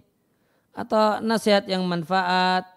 atau 0.72 1.20
nasihat 1.20 1.68
yang 1.68 1.84
manfaat, 1.84 2.76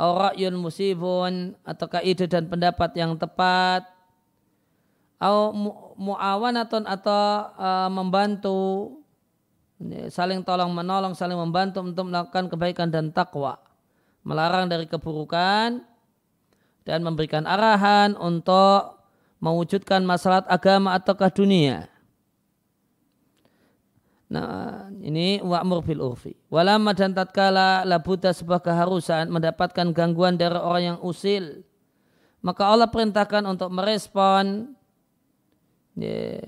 ra'yun 0.00 0.56
musibun 0.56 1.52
ataukah 1.60 2.00
ide 2.00 2.24
dan 2.24 2.48
pendapat 2.48 2.96
yang 2.96 3.20
tepat 3.20 3.84
au 5.20 5.52
muawanatun 6.00 6.88
atau 6.88 7.52
uh, 7.60 7.90
membantu 7.92 8.60
saling 10.08 10.40
tolong 10.40 10.72
menolong 10.72 11.12
saling 11.12 11.36
membantu 11.36 11.84
untuk 11.84 12.08
melakukan 12.08 12.48
kebaikan 12.48 12.88
dan 12.88 13.12
takwa 13.12 13.60
melarang 14.24 14.68
dari 14.68 14.88
keburukan 14.88 15.84
dan 16.90 17.06
memberikan 17.06 17.46
arahan 17.46 18.18
untuk 18.18 18.98
mewujudkan 19.38 20.02
masalah 20.02 20.42
agama 20.50 20.98
ataukah 20.98 21.30
dunia 21.30 21.86
Nah, 24.30 24.86
ini 25.02 25.42
wa'mur 25.42 25.82
bil 25.82 25.98
urfi. 26.06 26.38
Walama 26.46 26.94
dan 26.94 27.10
tatkala 27.10 27.82
labuta 27.82 28.30
sebuah 28.30 28.62
keharusan 28.62 29.26
mendapatkan 29.26 29.90
gangguan 29.90 30.38
dari 30.38 30.54
orang 30.54 30.94
yang 30.94 30.98
usil. 31.02 31.66
Maka 32.38 32.62
Allah 32.70 32.86
perintahkan 32.86 33.42
untuk 33.42 33.74
merespon 33.74 34.70
ya, 35.98 36.38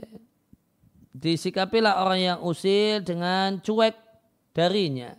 disikapilah 1.11 2.07
orang 2.07 2.21
yang 2.23 2.39
usil 2.47 3.03
dengan 3.03 3.59
cuek 3.59 3.99
darinya 4.55 5.19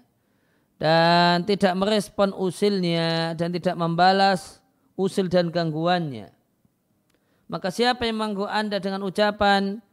dan 0.79 1.43
tidak 1.43 1.75
merespon 1.75 2.31
usilnya 2.31 3.35
dan 3.35 3.51
tidak 3.51 3.75
membalas 3.75 4.62
usil 4.99 5.29
dan 5.29 5.49
gangguannya. 5.49 6.29
Maka 7.49 7.69
siapa 7.69 8.07
yang 8.07 8.17
mengganggu 8.17 8.47
Anda 8.49 8.77
dengan 8.81 9.05
ucapan 9.05 9.83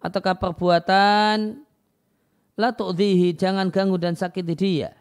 ataukah 0.00 0.36
perbuatan 0.40 1.66
La 2.60 2.76
tu'dhihi, 2.76 3.32
jangan 3.40 3.72
ganggu 3.72 3.96
dan 3.96 4.12
sakiti 4.12 4.52
dia. 4.52 4.92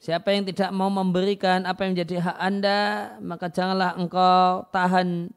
Siapa 0.00 0.32
yang 0.32 0.48
tidak 0.48 0.72
mau 0.72 0.88
memberikan 0.88 1.68
apa 1.68 1.84
yang 1.84 1.92
menjadi 1.92 2.24
hak 2.24 2.36
Anda, 2.40 2.80
maka 3.20 3.52
janganlah 3.52 4.00
engkau 4.00 4.64
tahan 4.72 5.28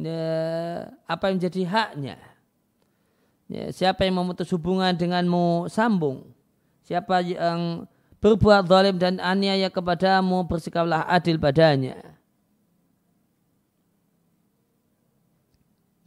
ya, 0.00 0.24
apa 1.04 1.28
yang 1.28 1.36
menjadi 1.36 1.62
haknya. 1.68 2.16
Ya, 3.52 3.68
siapa 3.68 4.08
yang 4.08 4.16
memutus 4.16 4.48
hubungan 4.48 4.96
denganmu, 4.96 5.68
sambung. 5.68 6.32
Siapa 6.88 7.20
yang 7.20 7.84
berbuat 8.18 8.66
zalim 8.66 8.96
dan 8.98 9.22
aniaya 9.22 9.70
kepadamu, 9.70 10.46
bersikaplah 10.46 11.06
adil 11.06 11.38
padanya. 11.38 11.98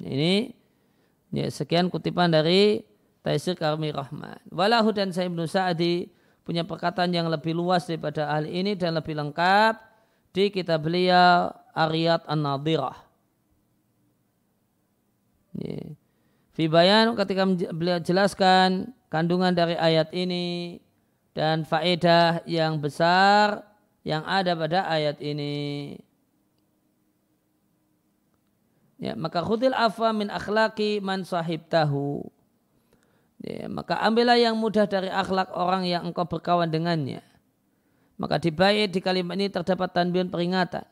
Ini 0.02 0.52
ya, 1.30 1.48
sekian 1.48 1.88
kutipan 1.88 2.34
dari 2.34 2.82
Taisir 3.22 3.54
Karmi 3.54 3.94
Rahman. 3.94 4.42
Walahu 4.50 4.90
dan 4.92 5.14
saya 5.14 5.30
Ibnu 5.30 5.46
Sa'di 5.46 6.10
punya 6.42 6.66
perkataan 6.66 7.14
yang 7.14 7.30
lebih 7.30 7.54
luas 7.54 7.86
daripada 7.86 8.26
hal 8.34 8.50
ini 8.50 8.74
dan 8.74 8.98
lebih 8.98 9.14
lengkap 9.14 9.78
di 10.34 10.50
kitab 10.50 10.90
beliau 10.90 11.54
Ariyat 11.78 12.26
An-Nadirah. 12.26 12.98
Fi 16.52 16.66
bayan 16.68 17.14
ketika 17.14 17.46
beliau 17.72 18.02
jelaskan 18.02 18.92
kandungan 19.14 19.54
dari 19.54 19.78
ayat 19.78 20.10
ini 20.12 20.80
dan 21.32 21.64
faedah 21.64 22.44
yang 22.44 22.80
besar 22.82 23.64
yang 24.04 24.26
ada 24.26 24.58
pada 24.58 24.88
ayat 24.88 25.18
ini. 25.24 25.96
Ya, 29.02 29.18
maka 29.18 29.42
khudil 29.42 29.74
afa 29.74 30.14
min 30.14 30.30
akhlaki 30.30 31.02
man 31.02 31.26
sahib 31.26 31.66
tahu 31.66 32.22
Ya, 33.42 33.66
maka 33.66 33.98
ambillah 33.98 34.38
yang 34.38 34.54
mudah 34.54 34.86
dari 34.86 35.10
akhlak 35.10 35.50
orang 35.58 35.90
yang 35.90 36.06
engkau 36.06 36.30
berkawan 36.30 36.70
dengannya. 36.70 37.26
Maka 38.22 38.38
di 38.38 38.54
bait 38.54 38.94
di 38.94 39.02
kalimat 39.02 39.34
ini 39.34 39.50
terdapat 39.50 39.90
tanbian 39.98 40.30
peringatan. 40.30 40.86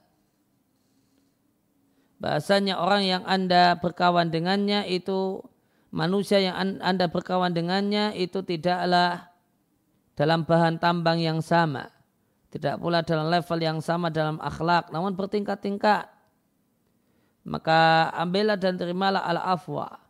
Bahasanya 2.18 2.82
orang 2.82 3.06
yang 3.06 3.24
anda 3.30 3.78
berkawan 3.78 4.34
dengannya 4.34 4.90
itu 4.90 5.46
manusia 5.94 6.42
yang 6.42 6.58
anda 6.82 7.06
berkawan 7.06 7.54
dengannya 7.54 8.18
itu 8.18 8.42
tidaklah 8.42 9.29
dalam 10.20 10.44
bahan 10.44 10.84
tambang 10.84 11.24
yang 11.24 11.40
sama. 11.40 11.88
Tidak 12.52 12.76
pula 12.76 13.00
dalam 13.08 13.32
level 13.32 13.60
yang 13.64 13.80
sama 13.80 14.12
dalam 14.12 14.36
akhlak, 14.44 14.92
namun 14.92 15.16
bertingkat-tingkat. 15.16 16.12
Maka 17.48 18.12
ambillah 18.12 18.60
dan 18.60 18.76
terimalah 18.76 19.24
al-afwa 19.24 20.10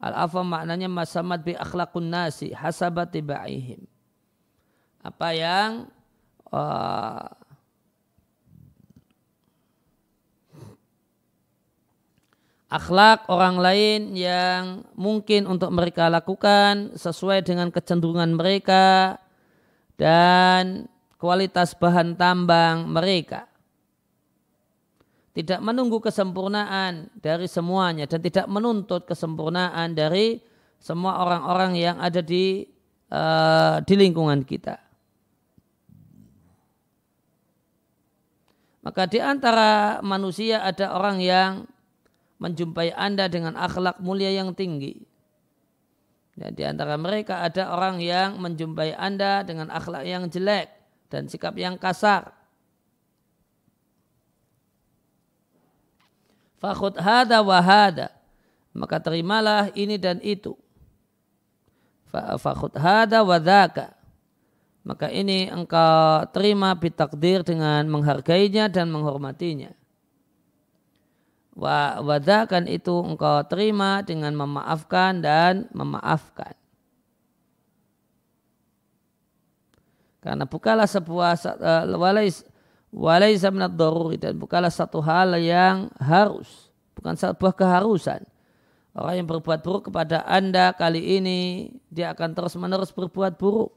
Al-afa 0.00 0.40
maknanya 0.40 0.88
masamat 0.88 1.44
bi 1.44 1.52
akhlakun 1.52 2.08
nasi 2.08 2.56
hasabat 2.56 3.12
tibaihim. 3.12 3.84
Apa 5.04 5.36
yang 5.36 5.92
uh, 6.48 7.20
akhlak 12.70 13.26
orang 13.26 13.58
lain 13.58 14.00
yang 14.14 14.86
mungkin 14.94 15.50
untuk 15.50 15.74
mereka 15.74 16.06
lakukan 16.06 16.94
sesuai 16.94 17.42
dengan 17.42 17.74
kecenderungan 17.74 18.30
mereka 18.38 19.18
dan 19.98 20.86
kualitas 21.18 21.74
bahan 21.74 22.14
tambang 22.14 22.86
mereka 22.86 23.50
tidak 25.30 25.62
menunggu 25.62 26.02
kesempurnaan 26.02 27.10
dari 27.18 27.46
semuanya 27.46 28.06
dan 28.10 28.18
tidak 28.18 28.46
menuntut 28.50 29.06
kesempurnaan 29.06 29.94
dari 29.94 30.42
semua 30.82 31.22
orang-orang 31.22 31.78
yang 31.78 31.96
ada 32.02 32.18
di 32.18 32.66
uh, 33.14 33.78
di 33.84 33.94
lingkungan 33.94 34.42
kita. 34.42 34.80
Maka 38.80 39.06
di 39.06 39.20
antara 39.20 40.00
manusia 40.00 40.64
ada 40.64 40.96
orang 40.96 41.20
yang 41.20 41.68
menjumpai 42.40 42.96
Anda 42.96 43.28
dengan 43.28 43.54
akhlak 43.54 44.00
mulia 44.00 44.32
yang 44.32 44.56
tinggi. 44.56 45.04
Dan 46.34 46.56
di 46.56 46.64
antara 46.64 46.96
mereka 46.96 47.44
ada 47.44 47.68
orang 47.76 48.00
yang 48.00 48.40
menjumpai 48.40 48.96
Anda 48.96 49.44
dengan 49.44 49.68
akhlak 49.68 50.08
yang 50.08 50.24
jelek 50.32 50.72
dan 51.12 51.28
sikap 51.28 51.52
yang 51.60 51.76
kasar. 51.76 52.32
Fakhud 56.56 56.96
hada 56.96 57.44
wa 57.44 57.60
hada. 57.60 58.08
Maka 58.72 58.96
terimalah 59.00 59.68
ini 59.76 60.00
dan 60.00 60.16
itu. 60.24 60.56
Fakhud 62.12 62.72
hada 62.76 63.20
wa 63.20 63.36
dhaka. 63.36 63.92
Maka 64.80 65.12
ini 65.12 65.44
engkau 65.52 66.24
terima 66.32 66.72
bitakdir 66.72 67.44
dengan 67.44 67.84
menghargainya 67.84 68.72
dan 68.72 68.88
menghormatinya. 68.88 69.76
Wa 71.54 71.98
wadakan 72.00 72.70
itu 72.70 72.94
engkau 73.02 73.42
terima 73.46 74.00
dengan 74.06 74.34
memaafkan 74.34 75.18
dan 75.18 75.66
memaafkan. 75.74 76.54
Karena 80.20 80.44
bukalah 80.44 80.84
sebuah 80.84 81.32
uh, 81.56 81.84
walais 81.96 82.44
walais 82.92 83.40
minad 83.48 83.72
daruri 83.72 84.20
dan 84.20 84.36
bukalah 84.36 84.68
satu 84.68 85.00
hal 85.00 85.40
yang 85.40 85.88
harus, 85.96 86.68
bukan 86.92 87.16
sebuah 87.16 87.56
keharusan. 87.56 88.20
Orang 88.90 89.22
yang 89.22 89.28
berbuat 89.30 89.62
buruk 89.62 89.88
kepada 89.88 90.26
Anda 90.26 90.74
kali 90.74 91.18
ini 91.18 91.70
dia 91.88 92.10
akan 92.10 92.34
terus-menerus 92.34 92.90
berbuat 92.90 93.38
buruk. 93.38 93.70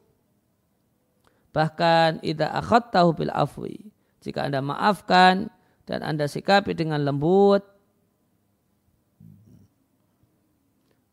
Bahkan 1.54 2.26
idza 2.26 2.50
akhadtahu 2.50 3.10
bil 3.14 3.30
afwi. 3.30 3.94
Jika 4.26 4.50
Anda 4.50 4.60
maafkan 4.66 5.54
dan 5.84 6.00
Anda 6.04 6.26
sikapi 6.28 6.72
dengan 6.76 7.04
lembut, 7.04 7.64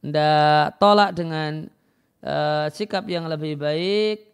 Anda 0.01 0.71
tolak 0.81 1.12
dengan 1.18 1.68
uh, 2.23 2.66
sikap 2.73 3.05
yang 3.11 3.29
lebih 3.29 3.59
baik, 3.59 4.31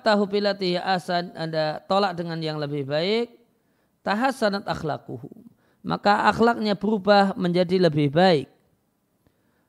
tahu 0.00 0.24
pilatihi 0.24 0.80
asan 0.80 1.36
Anda 1.36 1.84
tolak 1.84 2.16
dengan 2.16 2.40
yang 2.40 2.56
lebih 2.56 2.88
baik. 2.88 3.28
Tahassanat 4.00 4.64
akhlakuhu. 4.64 5.28
Maka 5.84 6.28
akhlaknya 6.32 6.76
berubah 6.76 7.36
menjadi 7.36 7.76
lebih 7.76 8.08
baik. 8.08 8.53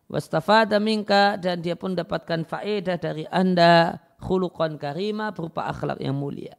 Wastafada 0.05 0.77
minka 0.77 1.33
dan 1.41 1.65
dia 1.65 1.73
pun 1.73 1.97
dapatkan 1.97 2.45
faedah 2.45 2.97
dari 3.01 3.25
Anda 3.29 3.97
khuluqan 4.21 4.77
karima 4.77 5.33
berupa 5.33 5.65
akhlak 5.65 5.97
yang 5.97 6.13
mulia. 6.13 6.53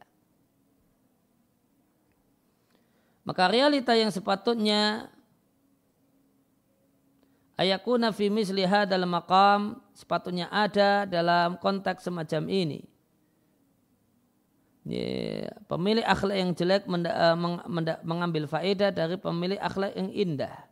Maka 3.23 3.47
realita 3.47 3.95
yang 3.95 4.11
sepatutnya 4.11 5.11
ayakuna 7.55 8.11
fi 8.11 8.27
misli 8.27 8.63
dalam 8.63 9.11
maqam 9.11 9.79
sepatutnya 9.95 10.47
ada 10.51 11.07
dalam 11.07 11.59
konteks 11.59 12.07
semacam 12.07 12.47
ini 12.47 12.83
pemilik 15.67 16.05
akhlak 16.07 16.37
yang 16.39 16.51
jelek 16.55 16.83
eh, 16.87 17.35
mengambil 18.03 18.47
faedah 18.47 18.91
dari 18.91 19.19
pemilik 19.19 19.59
akhlak 19.59 19.93
yang 19.95 20.09
indah. 20.11 20.66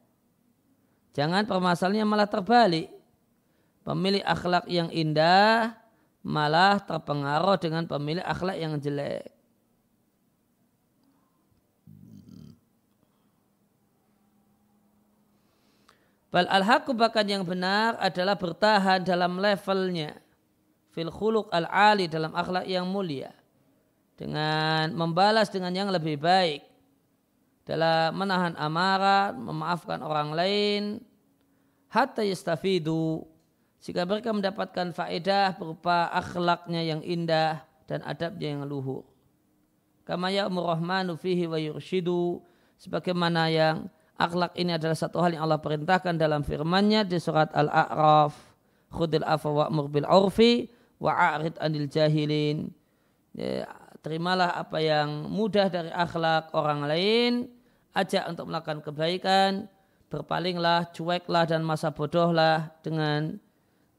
Jangan 1.16 1.48
permasalahannya 1.48 2.04
malah 2.04 2.28
terbalik. 2.28 2.92
Pemilik 3.88 4.22
akhlak 4.26 4.68
yang 4.68 4.92
indah 4.92 5.72
malah 6.26 6.82
terpengaruh 6.84 7.56
dengan 7.56 7.88
pemilik 7.88 8.26
akhlak 8.26 8.60
yang 8.60 8.76
jelek. 8.76 9.32
Bal 16.36 16.52
al 16.52 16.68
bahkan 17.00 17.24
yang 17.24 17.48
benar 17.48 17.96
adalah 18.04 18.36
bertahan 18.36 19.00
dalam 19.08 19.40
levelnya. 19.40 20.20
Fil 20.92 21.08
khuluq 21.08 21.48
al-ali 21.48 22.12
dalam 22.12 22.36
akhlak 22.36 22.68
yang 22.68 22.84
mulia 22.88 23.32
dengan 24.16 24.92
membalas 24.96 25.52
dengan 25.52 25.72
yang 25.76 25.92
lebih 25.92 26.20
baik 26.20 26.75
dalam 27.66 28.14
menahan 28.14 28.54
amarah, 28.56 29.34
memaafkan 29.34 30.00
orang 30.06 30.38
lain. 30.38 31.02
Hatta 31.90 32.22
yastafidu. 32.22 33.26
Jika 33.82 34.06
mereka 34.06 34.34
mendapatkan 34.34 34.94
faedah 34.94 35.58
berupa 35.58 36.10
akhlaknya 36.14 36.82
yang 36.86 37.02
indah 37.02 37.66
dan 37.90 38.06
adabnya 38.06 38.58
yang 38.58 38.66
luhur. 38.66 39.06
Kama 40.06 40.30
ya'mur 40.30 40.78
rahmanu 40.78 41.18
fihi 41.18 41.50
wa 41.50 41.58
yurshidu. 41.58 42.42
Sebagaimana 42.78 43.50
yang 43.50 43.90
akhlak 44.18 44.54
ini 44.58 44.78
adalah 44.78 44.94
satu 44.94 45.18
hal 45.22 45.34
yang 45.34 45.50
Allah 45.50 45.62
perintahkan 45.62 46.18
dalam 46.18 46.46
firman-Nya 46.46 47.06
di 47.06 47.18
surat 47.18 47.50
Al-A'raf. 47.54 48.34
Khudil 48.94 49.26
afwa 49.26 49.66
wa'mur 49.66 49.90
bil 49.90 50.06
urfi 50.06 50.70
wa'arid 51.02 51.58
anil 51.58 51.90
jahilin. 51.90 52.70
Ya, 53.34 53.66
terimalah 54.06 54.54
apa 54.54 54.78
yang 54.78 55.28
mudah 55.28 55.68
dari 55.68 55.90
akhlak 55.90 56.54
orang 56.54 56.86
lain, 56.86 57.50
ajak 57.96 58.28
untuk 58.28 58.52
melakukan 58.52 58.84
kebaikan, 58.84 59.52
berpalinglah, 60.12 60.92
cueklah 60.92 61.48
dan 61.48 61.64
masa 61.64 61.96
bodohlah 61.96 62.76
dengan 62.84 63.40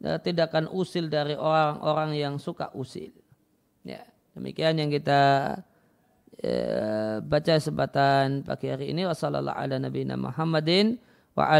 uh, 0.05 0.21
tindakan 0.21 0.69
usil 0.69 1.09
dari 1.09 1.33
orang-orang 1.35 2.15
yang 2.15 2.35
suka 2.37 2.69
usil. 2.77 3.11
Ya, 3.83 4.05
demikian 4.37 4.77
yang 4.77 4.93
kita 4.93 5.23
uh, 6.45 7.17
baca 7.25 7.55
sebatan 7.57 8.45
pagi 8.45 8.69
hari 8.69 8.93
ini. 8.93 9.09
Wassalamualaikum 9.09 9.65
ala 9.65 9.77
nabiyina 9.81 10.15
Muhammadin 10.21 11.01
wa. 11.33 11.57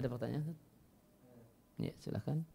Ada 0.00 0.08
pertanyaan? 0.08 0.56
Ya, 1.76 1.92
silakan. 2.00 2.48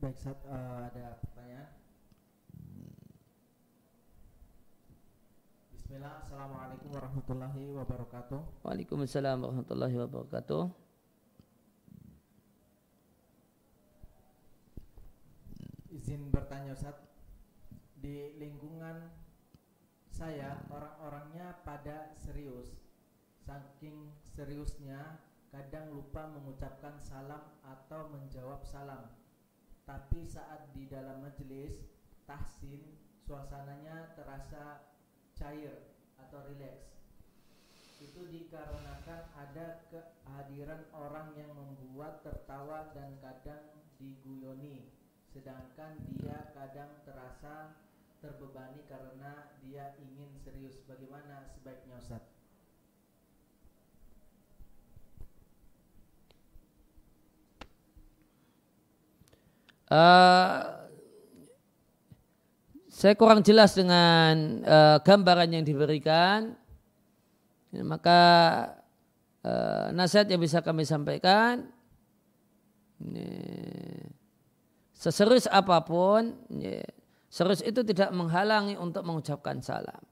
Baik, 0.00 0.16
saat 0.16 0.40
uh, 0.48 0.56
eh, 0.56 0.80
ada 0.88 1.12
pertanyaan. 1.20 1.68
Bismillah, 5.76 6.24
Assalamualaikum 6.24 6.88
warahmatullahi 6.88 7.64
wabarakatuh. 7.76 8.40
Waalaikumsalam 8.64 9.44
warahmatullahi 9.44 10.00
wabarakatuh. 10.00 10.72
Izin 15.92 16.32
bertanya 16.32 16.72
Ustaz, 16.72 16.96
di 18.00 18.40
lingkungan 18.40 19.04
saya 20.08 20.64
orang-orangnya 20.72 21.60
pada 21.60 22.16
serius 22.16 22.72
saking 23.44 24.16
seriusnya 24.24 25.20
kadang 25.52 25.92
lupa 25.92 26.24
mengucapkan 26.24 26.96
salam 26.96 27.52
atau 27.60 28.08
menjawab 28.08 28.64
salam 28.64 29.19
tapi 29.84 30.26
saat 30.26 30.70
di 30.72 30.86
dalam 30.86 31.24
majelis 31.24 31.88
tahsin 32.24 32.82
suasananya 33.24 34.14
terasa 34.14 34.94
cair 35.36 35.96
atau 36.18 36.44
rileks 36.46 36.98
itu 38.00 38.20
dikarenakan 38.32 39.28
ada 39.36 39.84
kehadiran 39.92 40.88
orang 40.96 41.36
yang 41.36 41.52
membuat 41.52 42.24
tertawa 42.24 42.88
dan 42.96 43.20
kadang 43.20 43.76
diguyoni 44.00 44.88
sedangkan 45.30 46.00
dia 46.16 46.50
kadang 46.56 46.90
terasa 47.06 47.76
terbebani 48.20 48.84
karena 48.86 49.48
dia 49.64 49.96
ingin 49.96 50.28
serius. 50.44 50.76
Bagaimana 50.84 51.48
sebaiknya 51.56 51.96
Ustaz? 51.96 52.29
Uh, 59.90 60.86
saya 62.86 63.18
kurang 63.18 63.42
jelas 63.42 63.74
dengan 63.74 64.62
uh, 64.62 64.98
gambaran 65.02 65.50
yang 65.50 65.64
diberikan. 65.66 66.54
Ya, 67.74 67.82
maka 67.82 68.20
uh, 69.42 69.90
nasihat 69.90 70.30
yang 70.30 70.42
bisa 70.42 70.62
kami 70.62 70.86
sampaikan, 70.86 71.70
ini, 73.02 73.30
seserius 74.94 75.46
apa 75.50 75.82
pun, 75.82 76.34
ya, 76.54 76.82
Serius 77.30 77.62
itu 77.62 77.86
tidak 77.86 78.10
menghalangi 78.10 78.74
untuk 78.74 79.06
mengucapkan 79.06 79.62
salam. 79.62 80.02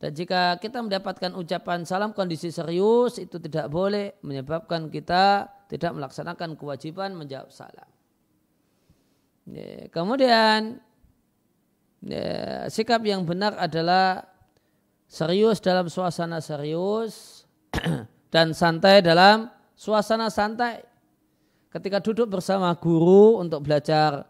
Dan 0.00 0.16
jika 0.16 0.56
kita 0.56 0.80
mendapatkan 0.80 1.36
ucapan 1.36 1.84
salam 1.84 2.16
kondisi 2.16 2.48
serius 2.48 3.20
itu 3.20 3.36
tidak 3.36 3.68
boleh 3.68 4.16
menyebabkan 4.24 4.88
kita 4.88 5.46
tidak 5.68 5.92
melaksanakan 5.94 6.56
kewajiban 6.56 7.12
menjawab 7.12 7.52
salam. 7.52 7.91
Ya, 9.42 9.90
kemudian 9.90 10.78
ya, 11.98 12.66
sikap 12.70 13.02
yang 13.02 13.26
benar 13.26 13.58
adalah 13.58 14.22
serius 15.10 15.58
dalam 15.58 15.90
suasana 15.90 16.38
serius 16.38 17.42
dan 18.34 18.54
santai 18.54 19.02
dalam 19.02 19.50
suasana 19.74 20.30
santai. 20.30 20.86
Ketika 21.72 21.98
duduk 21.98 22.38
bersama 22.38 22.70
guru 22.76 23.40
untuk 23.40 23.64
belajar 23.64 24.28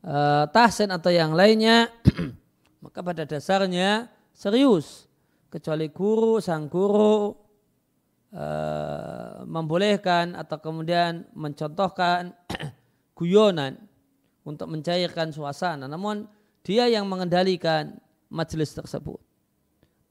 uh, 0.00 0.46
tahsin 0.48 0.94
atau 0.94 1.10
yang 1.12 1.34
lainnya, 1.36 1.90
maka 2.84 3.02
pada 3.04 3.28
dasarnya 3.28 4.08
serius. 4.32 5.10
Kecuali 5.50 5.86
guru, 5.90 6.42
sang 6.42 6.66
guru 6.66 7.30
uh, 8.34 9.44
membolehkan 9.46 10.34
atau 10.34 10.58
kemudian 10.58 11.26
mencontohkan 11.34 12.34
guyonan 13.18 13.78
untuk 14.44 14.68
mencairkan 14.70 15.32
suasana. 15.32 15.88
Namun 15.88 16.28
dia 16.64 16.88
yang 16.88 17.08
mengendalikan 17.08 17.96
majelis 18.28 18.72
tersebut. 18.72 19.20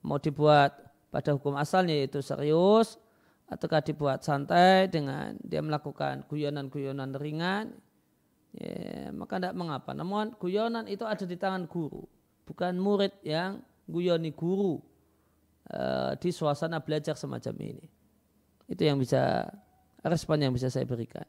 Mau 0.04 0.20
dibuat 0.20 0.84
pada 1.14 1.30
hukum 1.30 1.54
asalnya 1.54 1.94
yaitu 1.94 2.18
serius 2.18 2.98
ataukah 3.46 3.78
dibuat 3.86 4.26
santai 4.26 4.90
dengan 4.90 5.38
dia 5.46 5.62
melakukan 5.62 6.26
guyonan-guyonan 6.26 7.14
ringan 7.14 7.70
ya, 8.50 9.14
maka 9.14 9.38
tidak 9.38 9.54
mengapa 9.54 9.94
namun 9.94 10.34
guyonan 10.42 10.90
itu 10.90 11.06
ada 11.06 11.22
di 11.22 11.38
tangan 11.38 11.70
guru 11.70 12.02
bukan 12.48 12.74
murid 12.80 13.14
yang 13.22 13.62
guyoni 13.86 14.34
guru 14.34 14.82
uh, 15.70 16.18
di 16.18 16.34
suasana 16.34 16.82
belajar 16.82 17.14
semacam 17.14 17.54
ini 17.62 17.86
itu 18.66 18.82
yang 18.82 18.98
bisa 18.98 19.46
respon 20.02 20.40
yang 20.40 20.52
bisa 20.56 20.72
saya 20.72 20.88
berikan 20.88 21.28